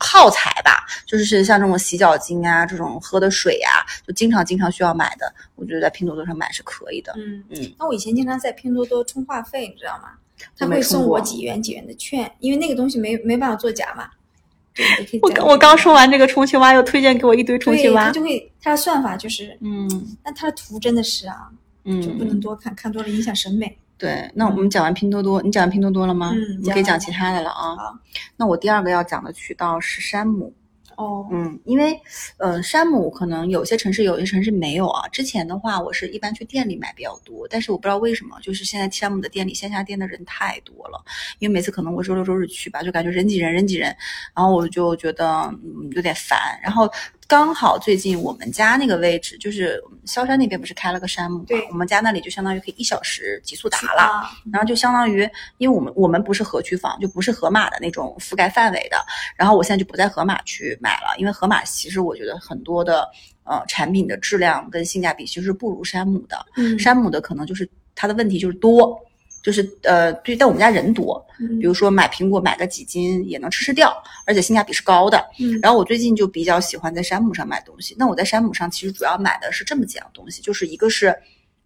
[0.00, 7.12] 耗材吧，就是像这种洗脚巾啊，这种喝的水啊，就经常经常需要买的，我觉得在拼多多上买是可以的。
[7.16, 10.12] 嗯嗯，那我以前经常在拼多多充话费，你知道吗？
[10.56, 14.08] 他会送我几元几元的券，因为那个东西没没办法作假嘛。
[15.20, 18.10] 我刚我刚说完这个充气蛙，又推荐给我一堆充气蛙。
[18.10, 21.50] 就会它的算法就是，嗯但它的图真的是啊，
[21.84, 23.76] 就不能嗯，多看，看多了影响审美。
[24.00, 24.28] 对。
[24.34, 26.32] 那我们讲完拼多多，你讲完拼多多了吗？
[26.34, 27.94] 嗯你可以讲其他的了啊好。
[28.36, 30.52] 那我第二个要讲的渠道是山姆。
[30.96, 31.98] 哦，嗯，因为
[32.36, 35.08] 呃，山姆可能有些城市，有些城市没有啊。
[35.08, 41.02] 之前的话，我是一般去店里买比较多，但是我不知道为什么，就是现在山姆的店里线下店的人太多了。
[41.38, 43.96] 因为每次可能我周六周日去吧，就感觉人挤人，人挤人，
[44.34, 46.38] 然后我就觉得嗯有点烦。
[46.62, 46.86] 然后
[47.30, 54.02] 刚好最近我们家那个位置，就是萧山那边不是开了个山姆我们家那里就相当于可以一小时极速达了。
[54.02, 55.22] 啊，然后就相当于，
[55.58, 58.96] 因为我们我们不是河区房，就不是河马的那种覆盖范围的。
[59.36, 63.08] 然后我现在就不在河马去买了，因为河马其实我觉得很多的
[63.44, 66.44] 呃产品的质量跟性价比其实是不如山姆的。
[66.56, 69.00] 嗯，山姆的可能就是它的问题就是多，
[69.42, 73.92] 就是呃对，但我们家人多，嗯比如说买苹果买个几斤也能吃吃掉，
[74.26, 75.24] 而且性价比是高的。
[75.38, 77.94] 嗯然后我最近就比较喜欢在山姆上买东西。
[77.98, 81.14] 那我在山姆上其实主要买的是这么几样东西，就是一个是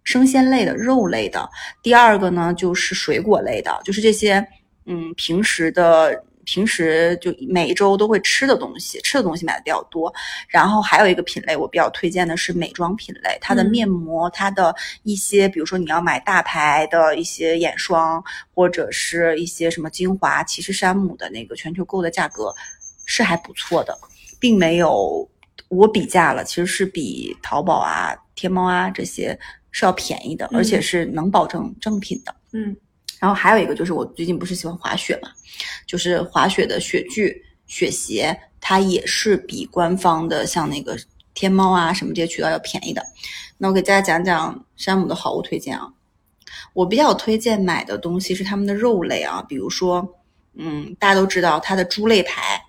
[0.03, 1.49] 生鲜类的、肉类的。
[1.81, 4.45] 第二个呢，就是水果类的，就是这些
[4.85, 6.23] 嗯平时的。
[6.45, 10.13] 平时就每一周都会吃的东西，吃的东西买的比较多。
[10.47, 22.53] 然后还有一个品类，我比较推荐的是美妆品类，它的面膜，它的一些，比如说你要买大牌的一些眼霜，或者是一些什么精华，其实山姆的那个全球购的价格
[23.05, 23.97] 是还不错的，
[24.39, 25.27] 并没有
[25.69, 29.37] 我比价了，其实是比淘宝啊、天猫啊这些
[29.71, 32.35] 是要便宜的，而且是能保证正品的。
[32.53, 32.75] 嗯。
[33.25, 35.29] 然后还有一个就是我最近不是喜欢滑雪嘛，
[35.87, 40.95] 就是滑雪的雪具、雪鞋，它也是比官方的像那个
[41.33, 43.03] 天猫啊什么这些渠道要便宜的。
[43.57, 45.91] 那我给大家讲讲山姆的好物推荐啊，
[46.73, 50.07] 我比较推荐买的东西是他们的肉类啊，比如说，
[50.53, 52.61] 嗯，大家都知道它的猪肋排。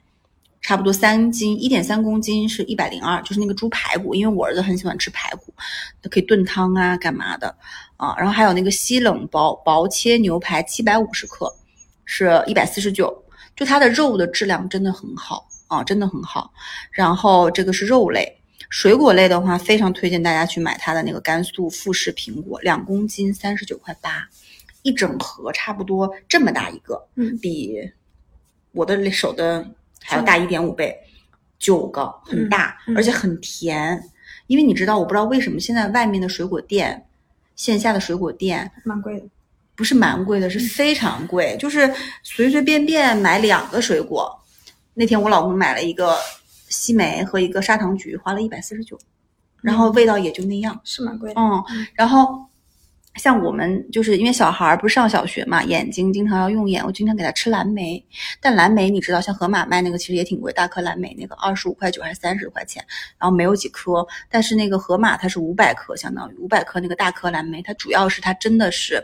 [0.66, 5.54] 差不多三斤，一点三公斤是一百零二，就是那个猪排骨，因为我儿子很喜欢吃排骨，
[6.02, 7.56] 它可以炖汤啊，干嘛的
[7.96, 8.16] 啊？
[8.18, 11.48] 然后还有那个西冷薄薄切牛排，七百五十克，
[12.04, 13.16] 是一百四十九，
[13.54, 16.52] 就它的肉的质量真的很好啊，真的很好。
[16.90, 18.36] 然后这个是肉类，
[18.68, 24.28] 水果类的话，非常推荐大家去买它的那个甘肃富士苹果，两公斤三十九块八，
[24.82, 27.88] 一整盒差不多这么大一个，嗯，比
[28.72, 29.64] 我的手的。
[30.06, 30.96] 还要大一点五倍，
[31.58, 34.02] 九个很大，而且很甜。
[34.46, 37.04] 因为你知道，我不知道为什么现在外面的水果店，
[37.56, 39.26] 线下的水果店蛮贵的，
[39.74, 41.56] 不是蛮贵的，是非常贵。
[41.58, 41.92] 就是
[42.22, 44.32] 随随便便买两个水果，
[44.94, 46.16] 那天我老公买了一个
[46.68, 48.96] 西梅和一个砂糖橘，花了一百四十九，
[49.60, 51.40] 然后味道也就那样，是蛮贵的。
[51.40, 51.64] 嗯，
[51.94, 52.45] 然后。
[53.16, 58.04] 像我们就是因为小孩儿不是上小学嘛，眼睛经常要用眼，我经常给他吃蓝莓。
[58.40, 62.84] 但蓝莓你知道，像盒马卖那个其实也挺贵，大颗蓝莓那个二十五块九还是三十块钱，
[63.18, 64.06] 然后没有几颗。
[64.30, 69.02] 但是那个盒马它是五百克，相当于五百克那个大颗蓝莓，它主要是它真的是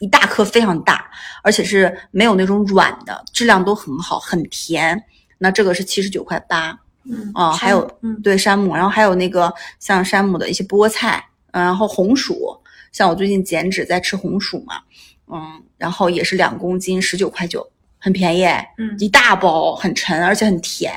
[0.00, 1.10] 一大颗非常大，
[1.42, 5.02] 而且是没有那种软的，质量都很好，很甜。
[5.38, 12.54] 那这个是七十九块八，嗯啊，还有嗯对山姆，然后还有那个像山姆的一些菠菜，然后红薯。
[12.92, 14.80] 像我最近减脂在吃红薯嘛，
[15.26, 17.66] 嗯，然后也是两公斤十九块九，
[17.98, 18.44] 很便宜，
[18.78, 20.92] 嗯，一大包很沉，而且很甜。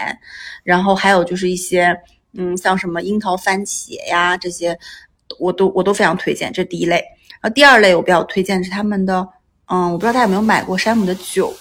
[0.64, 1.96] 然后还有就是一些，
[2.34, 4.78] 嗯，像什么樱桃番茄呀这些，
[5.40, 6.52] 我都我都非常推荐。
[6.54, 6.96] 这第一类，
[7.42, 9.28] 然后第二类我比较推荐是他们的，
[9.66, 11.54] 嗯，我不知道大家有没有买过山姆的酒，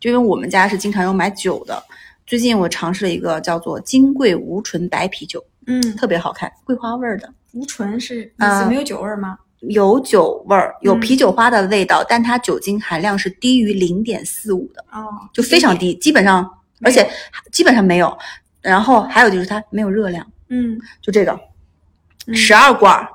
[0.00, 1.82] 就因为我们家是经常有买酒的。
[2.26, 7.32] 最近我尝试了一个叫做金桂无醇白啤酒，嗯，特别好看，桂花味儿的。
[7.52, 9.38] 无醇是意思没有酒味吗？
[9.60, 16.48] 有酒味儿，有啤酒花的味道，但它酒精含量是低于零点四五的，哦，就非常低，基本上，
[16.82, 17.08] 而且
[17.50, 18.16] 基本上没有。
[18.60, 21.38] 然后还有就是它没有热量，嗯，就这个，
[22.34, 23.08] 十二罐，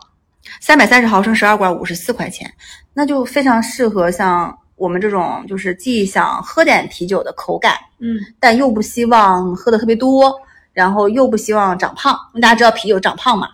[0.60, 2.52] 三百三十毫升，十二罐，五十四块钱，
[2.94, 10.34] 那就非常适合像我们这种，就是既想喝点啤酒的口感，嗯，但又不希望喝的特别多，
[10.72, 13.50] 然后又不希望长胖，大家知道啤酒长胖嘛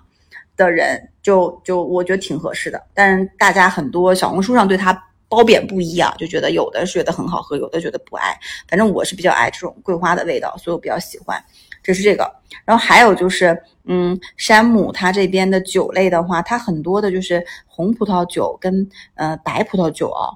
[0.56, 1.09] 的人。
[1.22, 4.94] 就就我觉得挺合适的，但是大家很多小红书上对它
[5.28, 8.36] 褒贬不一啊，就觉得有的是觉得很好喝，有的觉得不爱。
[8.68, 11.44] 反正我是比较爱这种桂花的味道，所以我比较喜欢。
[11.84, 12.30] 这是这个，
[12.66, 20.28] 然后还有就是，嗯，山姆它这边的酒类的话，它很多的就是红葡萄酒跟呃白葡萄酒啊，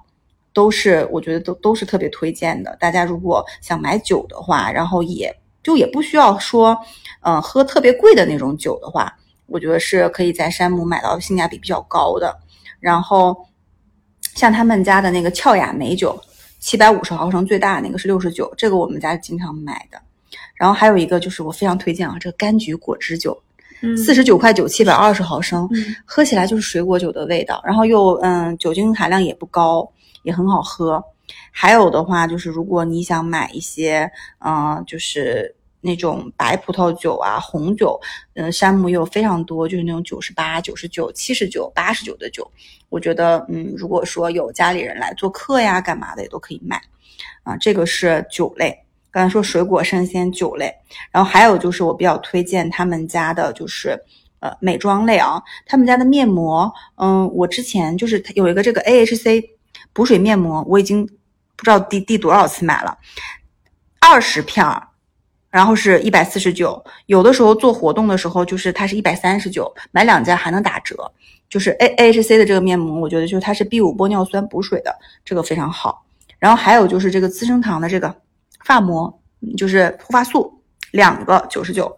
[0.54, 2.76] 都是我觉得都都是特别推荐的。
[2.80, 6.78] 大家如果想买酒的话，然后也就也不需要说，
[7.22, 9.13] 嗯，喝特别贵的那种酒的话。
[9.54, 12.36] 我觉得是可以在山姆买到性价比比较高的，
[12.80, 13.38] 然后
[14.34, 16.20] 像他们家的那个俏雅美酒，
[16.60, 20.02] 七百五十毫升最大那个是六十九，这个我们家经常买的。
[20.56, 23.39] 然后还有一个就是我非常推荐啊，这个柑橘果汁酒，
[23.96, 25.70] 四十九块九，七百二十毫升，
[26.04, 29.88] 喝起来就是水果酒的味道，然后又嗯酒精含量也不高，
[30.24, 31.00] 也很好喝。
[31.52, 35.56] 还有的话就是如果你想买一些嗯就是。
[35.84, 38.00] 那种白葡萄酒啊，红酒，
[38.36, 42.49] 嗯，山姆有非常多，就是那种九十八、九十九、七十九、八十九的酒。
[42.88, 46.82] 我觉得，嗯，如果说有家里人来做客呀，干嘛的也都可以买。
[47.43, 48.80] 啊，这个是酒类。
[49.12, 50.74] 刚才说水果生鲜酒类，
[51.12, 53.99] 然后还有就是我比较推荐他们家的，就是
[54.39, 59.43] 呃美妆类啊，他们家的面膜，嗯，我之前就是有一个这个 AHC
[59.91, 61.05] 补水面膜，我已经
[61.55, 62.97] 不知道第第多少次买了，
[63.99, 64.88] 二十片儿。
[65.54, 70.95] 然后是一百四十九，有的时候做活动的时候，就是它是一百三十九，买两件还能打折。
[71.47, 76.04] 就是 A A H C 的这个面膜，我觉得就是它是 B 五玻尿酸补水的，这个非常好。
[76.39, 78.16] 然后还有就是这个资生堂的这个
[78.66, 79.22] 发膜，
[79.56, 81.95] 就是护发素，两个九十九，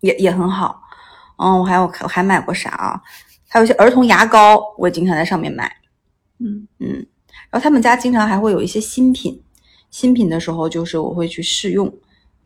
[0.00, 0.82] 也也很好。
[1.36, 3.00] 嗯，我还有我还买过啥啊？
[3.46, 5.72] 还有一些儿童牙膏，我也经常在上面买。
[6.40, 7.06] 嗯嗯，
[7.50, 9.40] 然后他们家经常还会有一些新品，
[9.92, 11.92] 新品的时候就是我会去试用，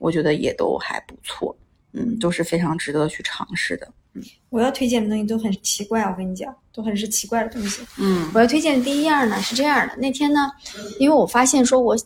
[0.03, 1.57] 我觉得也都还不错，
[1.93, 3.87] 嗯，都是非常值得去尝试的。
[4.15, 7.83] 嗯我要推荐的东西都很奇怪，我跟你讲，都很是奇怪的东西。
[7.99, 10.51] 嗯我要推荐的第一样呢是这样的，那天呢，
[10.99, 11.97] 因为我发现说我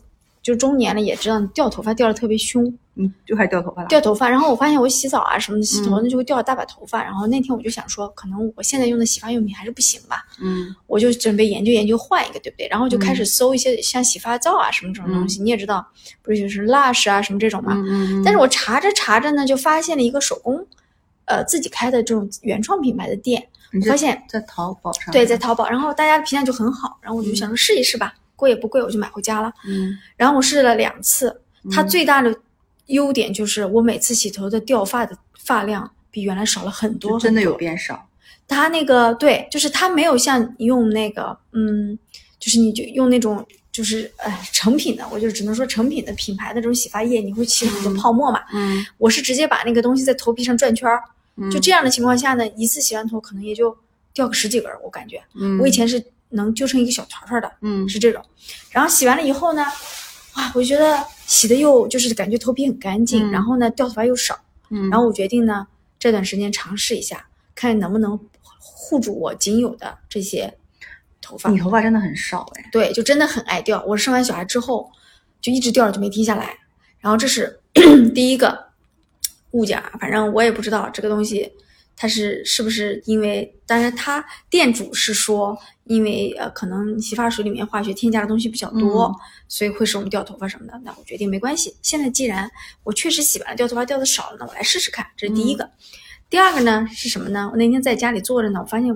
[0.47, 2.63] 就中年了，也知道掉头发掉的特别凶，
[2.95, 3.87] 嗯，就开始掉头发了。
[3.89, 10.73] 掉头发，然后我发现我洗澡啊什么的，洗头嗯呢就会掉大把头发，然后那天我就想说，可能我现在用的洗发用品还是不行吧，嗯。
[10.87, 12.65] 我就准备研究研究换一个，对不对？
[12.69, 15.85] 然后就开始搜一些像洗发皂啊什么这种东西，你也知道，
[16.21, 20.65] 不是就是 Lush 啊什么这种嘛，嗯嗯，但是我查着查着呢，就发现了一个手工，
[21.25, 29.51] 呃，自己开的这种原创品牌的店，我发现在淘宝上对，在淘宝，然后大家的评价就很好，然后我就想说试一试吧，贵也不贵，我就买回家了。
[29.67, 32.33] 嗯然后我试了两次，它最大的
[32.85, 38.07] 优点就是我每次洗头的掉发的发量比原来少了很多很多，真的有变少。
[38.47, 41.99] 它那个对，就是它没有像用那个嗯，
[42.39, 48.41] 就是你就用那种就是呃成品的，我就只能说成品的品牌的这种洗发液，你会起很多泡沫嘛。
[48.53, 51.03] 嗯我是直接把那个东西在头皮上转圈儿，
[51.51, 53.75] 就这样的情况下呢，一次洗完头可能也就
[54.13, 55.21] 掉个十几根儿，我感觉。
[55.35, 58.23] 嗯，我以前是能揪成一个小团团的，嗯是这种。
[58.71, 59.63] 然后洗完了以后呢，
[60.35, 64.37] 哇，我觉得洗的又就是感觉头皮很干净，嗯然后呢掉头发又少，
[64.69, 65.67] 嗯，然后我决定呢
[65.97, 68.19] 这段时间尝试一下，看能不能
[68.59, 70.57] 护住我仅有的这些
[71.21, 71.57] 头发你。
[71.57, 72.69] 头发真的很少哎。
[72.71, 73.83] 对，就真的很爱掉。
[73.85, 74.89] 我生完小孩之后
[75.41, 76.57] 就一直掉着，就没停下来。
[76.99, 77.59] 然后这是
[78.13, 78.67] 第一个
[79.51, 81.51] 物件，反正我也不知道这个东西
[81.99, 89.15] 它是是不是因为，但是他店主是说，因为呃可能洗发水里面化学添加的东西比较多，嗯
[89.49, 90.79] 所以会使我们掉头发什么的。
[90.83, 91.75] 那我决定没关系。
[91.81, 92.47] 现在既然
[92.83, 95.07] 我确实洗完了掉头发掉的少了，那我来试试看。
[95.17, 95.67] 这是第一个。
[96.29, 97.49] 第二个呢是什么呢？
[97.51, 98.95] 我那天在家里坐着呢，我发现，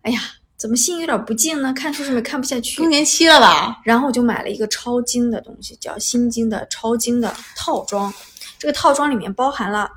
[0.00, 0.20] 哎呀，
[0.56, 1.72] 怎么心有点不静呢？
[1.72, 2.78] 看书什么也看不下去。
[2.78, 3.80] 更年期了吧？
[3.84, 8.12] 然后我就买了一个超精的东西，叫心经的超精的套装。
[8.58, 9.90] 这个套装里面包含了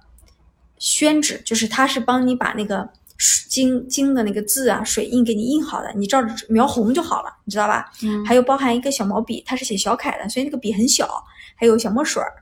[0.78, 7.90] 宣纸，就是它是帮你把那个水经经的那个字啊水印给你印好的，你照着描红就好了，你知道吧？
[8.04, 11.08] 嗯还有包含一个小毛笔，它是写小楷的，所以那个笔很小，
[11.56, 12.34] 还有小墨水儿，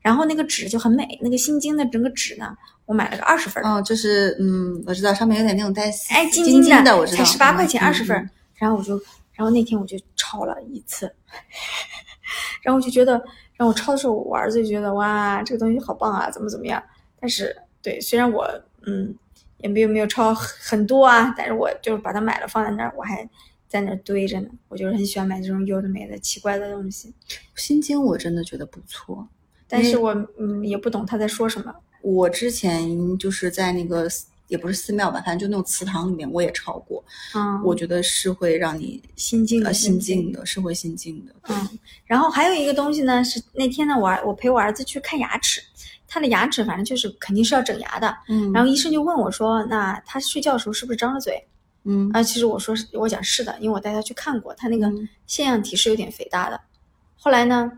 [0.00, 1.18] 然后那个纸就很美。
[1.20, 8.28] 那个心经的整个纸呢，我买了个二十分儿，哦，就是嗯，我知道上面有点那种带哎，金晶晶的，我知道，才十八块钱，嗯二十份儿。
[8.54, 8.94] 然后我就，
[9.32, 11.12] 然后那天我就抄了一次，
[12.62, 13.12] 然后我就觉得，
[13.56, 16.80] 然后我抄的时候，我儿子就觉得哇，这个东西好棒啊，怎么怎么样。
[17.18, 18.46] 但是，对，虽然我
[18.86, 19.14] 嗯
[19.58, 23.28] 也没有没有抄很多啊，但是我就是把它买了放在那儿，我还
[23.68, 24.48] 在那儿堆着呢。
[24.68, 27.12] 我就是很喜欢买这种有的没的奇怪的东西，
[27.56, 29.28] 心经我真的觉得不错，
[29.68, 31.74] 但是我嗯也不懂他在说什么。
[32.02, 34.08] 我之前就是在那个
[34.48, 37.04] 也不是寺庙吧，反正就那种祠堂里面我也抄过，
[37.34, 41.34] 嗯，我觉得是会让你心静呃心静的，是会心静的。
[41.42, 45.60] 嗯，然后还有一个东西呢，是那天呢，我儿我陪我儿子去看牙齿，
[46.12, 48.14] 他的牙齿反正就是肯定是要整牙的。
[48.28, 51.40] 嗯然后医生就问我说：“那他睡觉的时候是不是张着嘴
[51.84, 56.60] 嗯？”啊，其实我说是，我讲是的，因为我带他去看过，他那个嗯腺样体是有点肥大的。
[57.16, 57.70] 后来呢，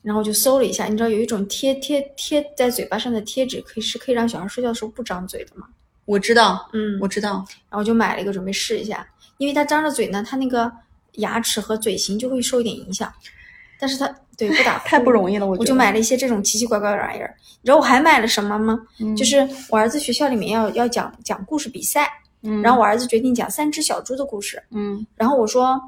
[0.00, 5.68] 然后我就搜了一下，你知道有一种贴贴贴在嘴巴上的贴纸，可以是可以让小孩睡觉的时候不张嘴的吗？
[6.06, 10.72] 我知道，嗯，我知道，然后我就买了一个准备试一下，因为他张着嘴呢，他那个
[11.16, 13.12] 牙齿和嘴型就会受一点影响。
[13.82, 14.06] 但是他
[14.38, 17.34] 对不打太不容易了，我我就买了一些这种奇奇怪怪的玩意儿。
[17.60, 18.78] 你知道我还买了什么吗？
[19.00, 19.36] 嗯就是
[19.70, 22.08] 我儿子学校里面要要讲讲故事比赛，
[22.42, 24.62] 嗯然后我儿子决定讲三只小猪的故事。
[24.70, 25.80] 嗯然后我说，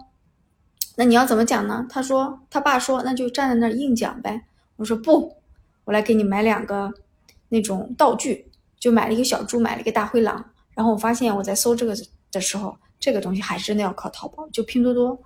[0.96, 1.86] 那你要怎么讲呢？
[1.88, 4.42] 他说他爸说那就站在那儿硬讲呗。
[4.74, 5.32] 我说不，
[5.84, 6.92] 我来给你买两个
[7.48, 8.44] 那种道具，
[8.80, 10.44] 就买了一个小猪，买了一个大灰狼。
[10.74, 11.94] 然后我发现我在搜这个
[12.32, 15.16] 的时候，这个东西还是真的要靠淘宝，就拼多多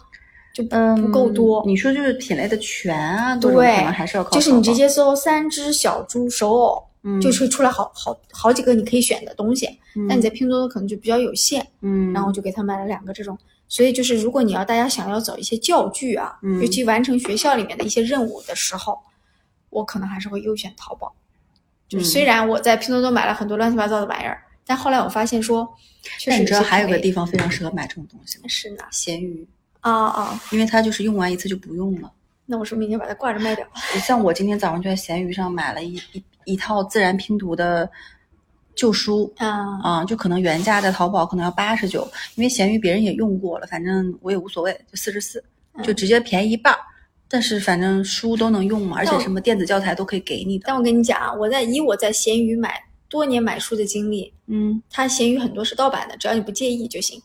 [0.59, 1.63] 就不嗯不够多。
[1.65, 9.69] 你说就是品类的全啊，对可能还是要靠就是你直接搜三只小猪手偶，嗯就会出来好好好几个你可以选的东西。
[10.09, 13.39] 但你在拼多多可能就比较有限，嗯，然后我就给他买了两个这种。
[13.69, 18.99] 所以就是如果你要大家想要找一些教具啊，嗯尤其完成学校里面的一些任务的时候，
[19.71, 21.15] 我可能还是会优选淘宝。
[21.89, 25.69] 就虽然我在拼多多买了很多乱七八糟的玩意儿，但后来我发现说，
[26.27, 28.45] 但你知道还有个地方非常适合买这种东西吗？
[28.49, 29.47] 是哪闲鱼，
[29.81, 32.13] 啊啊，因为它就是用完一次就不用了。
[32.47, 33.67] 那我是不是明天把它挂着卖掉？
[34.05, 37.91] 像我今天早上就在闲鱼上买了一一一套自然拼读的
[38.75, 45.45] 旧书啊啊、就可能原价在淘宝可能要八十九，因为闲鱼别人也用过了，反正我也无所谓，就四十四，
[45.83, 46.79] 就直接便宜一半儿。
[47.29, 50.65] 但是反正书都能用嘛，而且什么电子教材都可以给你的。
[50.67, 57.21] 但我跟你讲啊，我在以我在闲鱼买多年买书的经历，嗯，它闲鱼很多是盗版的，只要你不介意就行。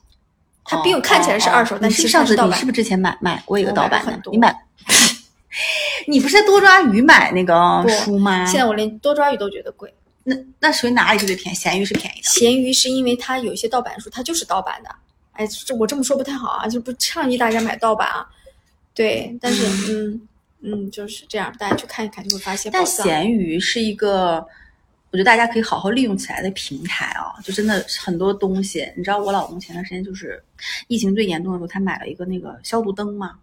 [0.66, 4.56] 它哦并看起来是二手，哦但其你是上次你是不是之前买买过一个盗版的你买，
[6.08, 8.46] 你不是在多抓鱼买那个书吗？
[8.46, 9.94] 现在我连多抓鱼都觉得贵。
[10.24, 11.58] 那那属于哪里是最便宜？
[11.58, 12.30] 咸鱼是便宜的。
[12.30, 14.90] 闲鱼是因为它有一些盗版书，它就是盗版的。
[15.34, 18.26] 哎，这我这么说不太好啊，就不倡议大家买盗版啊。
[18.94, 20.22] 对，但是嗯
[20.62, 23.06] 嗯，就是这样，大家去看一看就会发现但藏。
[23.06, 24.46] 闲鱼是一个，
[25.14, 28.92] 我觉得大家可以好好利用起来的平台啊，就真的很多东西。
[28.98, 30.44] 你知道我老公前段时间就是
[30.88, 33.38] 疫情最严重的时候，他买了一个那个消毒灯嘛，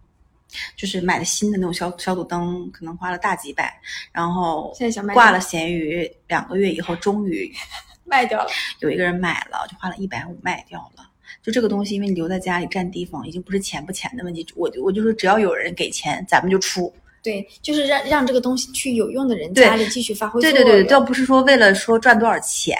[0.75, 3.73] 就是买的新的那种消消毒灯，可能花了大几百，
[4.11, 7.49] 然后现在想卖挂了闲鱼两个月以后，终于
[8.03, 8.49] 卖掉了。
[8.81, 11.07] 有一个人买了，就花了一百五卖掉了。
[11.41, 14.45] 就这个东西，因为你留在家里占地方，已经不是钱不钱的问题。
[14.57, 16.93] 我就我就说，只要有人给钱，咱们就出。
[17.23, 20.57] 对，就是让让这个东西去有用的人家里继续发挥作用。
[20.59, 22.75] 对对对，倒不是说为了说赚多少钱，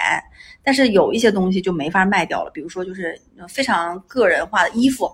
[0.64, 3.16] 但是有一些东西就没法卖掉了，比如说就是
[3.48, 5.10] 非常个人化的衣服，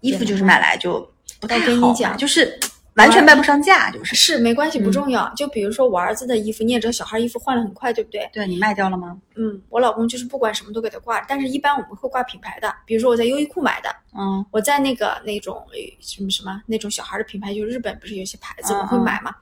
[0.00, 1.00] 衣服就是买来就
[1.40, 2.58] 不太我跟你好讲就是
[2.94, 4.14] 完全卖不上价，就是。
[4.14, 5.32] 是没关系，不嗯重要。
[5.34, 8.28] 就比如说我儿子的衣服，你也知道小孩衣服换了很快，对不对？
[8.32, 9.18] 对你卖掉了吗？
[9.34, 13.88] 嗯，我老公就是不管什么都给他挂，但是一般我们会挂品牌的，比如说我在优衣库买的，
[14.18, 19.34] 嗯我在那个那种呃什么什么那种小孩的品牌，就日本不是有些牌子嗯我会买嘛，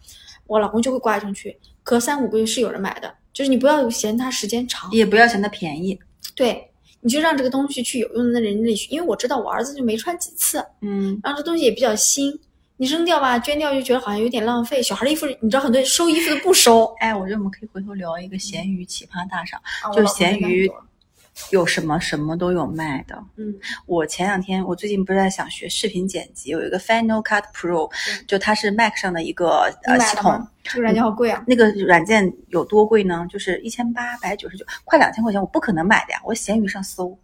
[0.46, 5.98] 我老公就会挂上去，隔三五个月是有人买的，就是你不要嫌它时间长，也不要嫌它便宜。
[6.36, 6.70] 对，
[7.00, 12.32] 你就让这个东西去有用的人那里去，因为我知道我儿子就没穿几次，嗯，然后这东西也比较新，
[12.80, 14.82] 你扔掉吧，捐掉就觉得好像有点浪费。
[14.82, 20.66] 小孩的衣服，你知道很多收衣服的不收，哎，我觉得我们可以回头聊一个咸鱼奇葩大赏，啊就是闲鱼
[21.50, 23.22] 有什么什么都有卖的。
[23.36, 23.54] 嗯，
[23.84, 30.48] 我前两天，我最近不是在想学视频剪辑，有一个 Final Cut Pro，对就它是 Mac 上的一个呃系统？
[30.64, 31.44] 这个软件好贵啊！
[31.46, 33.26] 那个软件有多贵呢？
[33.28, 36.20] 就是一千八百九十九，快两千块钱，我不可能买的呀。
[36.24, 37.18] 我闲鱼上搜，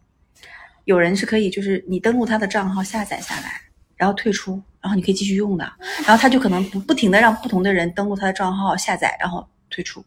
[0.84, 3.62] 有人是可以，就是你登录他的账号下载下来，
[3.96, 5.64] 然后退出，然后你可以继续用的。
[6.06, 10.04] 然后他就可能不不停的让不同的人登录他的账号下载，然后退出，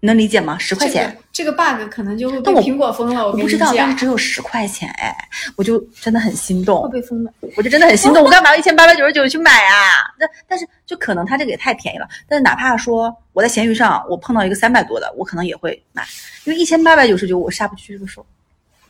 [0.00, 0.56] 能理解吗？
[0.56, 1.10] 十块钱。
[1.32, 3.26] 这个，这个 bug 可能就会被我苹果封了。
[3.26, 5.14] 我不知道，但是，只有十块钱，哎，
[5.56, 6.88] 我就真的很心动会。
[6.90, 7.32] 被封的。
[7.56, 10.06] 我就真的很心动， 我干嘛要一千八百九十九去买啊？
[10.18, 12.08] 那但是就可能它这个也太便宜了。
[12.28, 16.06] 但是哪怕说我在闲鱼上我碰到一个三百多的，我可能也会买，
[16.44, 18.24] 因为一千八百九十九我下不去这个手，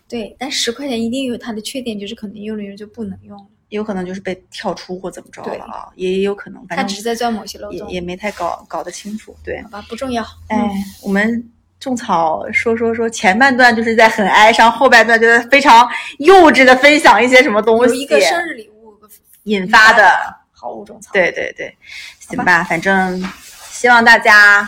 [0.09, 3.47] 对，但十块钱一定有它的缺点，就是可能用了用就不能用了。
[3.69, 9.35] 有可能就是被跳出或怎么着了啊，也有可能，它反正只是在钻某些漏洞，也也没太搞搞得清楚。
[9.45, 10.23] 对，好吧，不重要。
[10.49, 10.71] 哎嗯，，
[11.03, 11.51] 我们
[11.81, 15.89] 种草说说说前半段就是在很哀伤，后半段就是非常
[16.19, 18.95] 幼稚的分享一些什么东西，一个生日礼物
[19.45, 20.37] 引发的。
[20.59, 21.11] 好物种草。
[21.13, 21.77] 对对对，
[22.19, 23.23] 行好吧，反正
[23.69, 24.67] 希望大家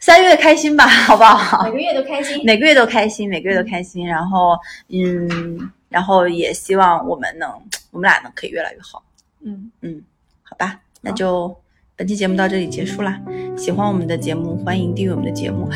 [0.00, 1.70] 三月开心吧，好不好每？
[1.70, 2.42] 个月都开心。
[2.44, 4.04] 每个月都开心，每个月都开心。
[4.04, 4.58] 然后，
[4.88, 7.50] 嗯，然后也希望我们能，
[7.90, 9.02] 我们俩能可以越来越好。
[9.44, 10.02] 嗯，嗯，
[10.42, 11.56] 好吧，那就
[11.96, 13.20] 本期节目到这里结束啦。
[13.56, 15.68] 喜欢我们的节目，欢迎订阅我们的节目。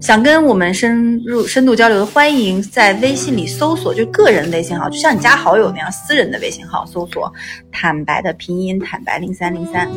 [0.00, 7.32] 想跟我们深入深度交流的，欢迎在微信里搜索，就个人微信号，就像你加好友那样，私人的微信号搜索
[7.70, 9.90] “坦白”的拼音“坦白零三零三”。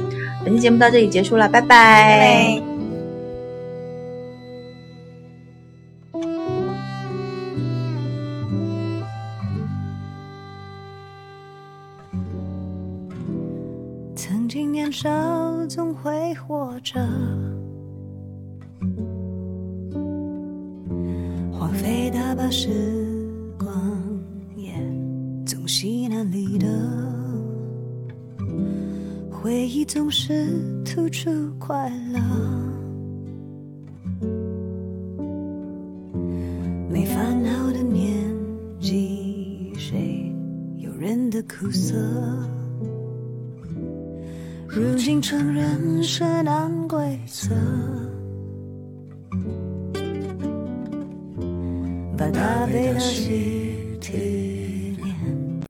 [0.44, 1.68] 本期节目到这里结束了，拜拜。
[1.68, 2.83] 拜拜。
[15.04, 16.98] 少总会活着，
[21.52, 22.70] 荒废大把时
[23.60, 23.70] 光，
[24.56, 24.72] 也
[25.46, 26.68] 总稀难离的。
[29.30, 30.48] 回忆总是
[30.86, 31.30] 突出
[31.60, 32.22] 快乐，
[36.90, 38.10] 没烦恼的年
[38.80, 40.34] 纪，谁
[40.78, 41.94] 有人的苦涩？
[44.76, 47.54] 如今承认是难规则，
[52.18, 54.53] 把大悲的习题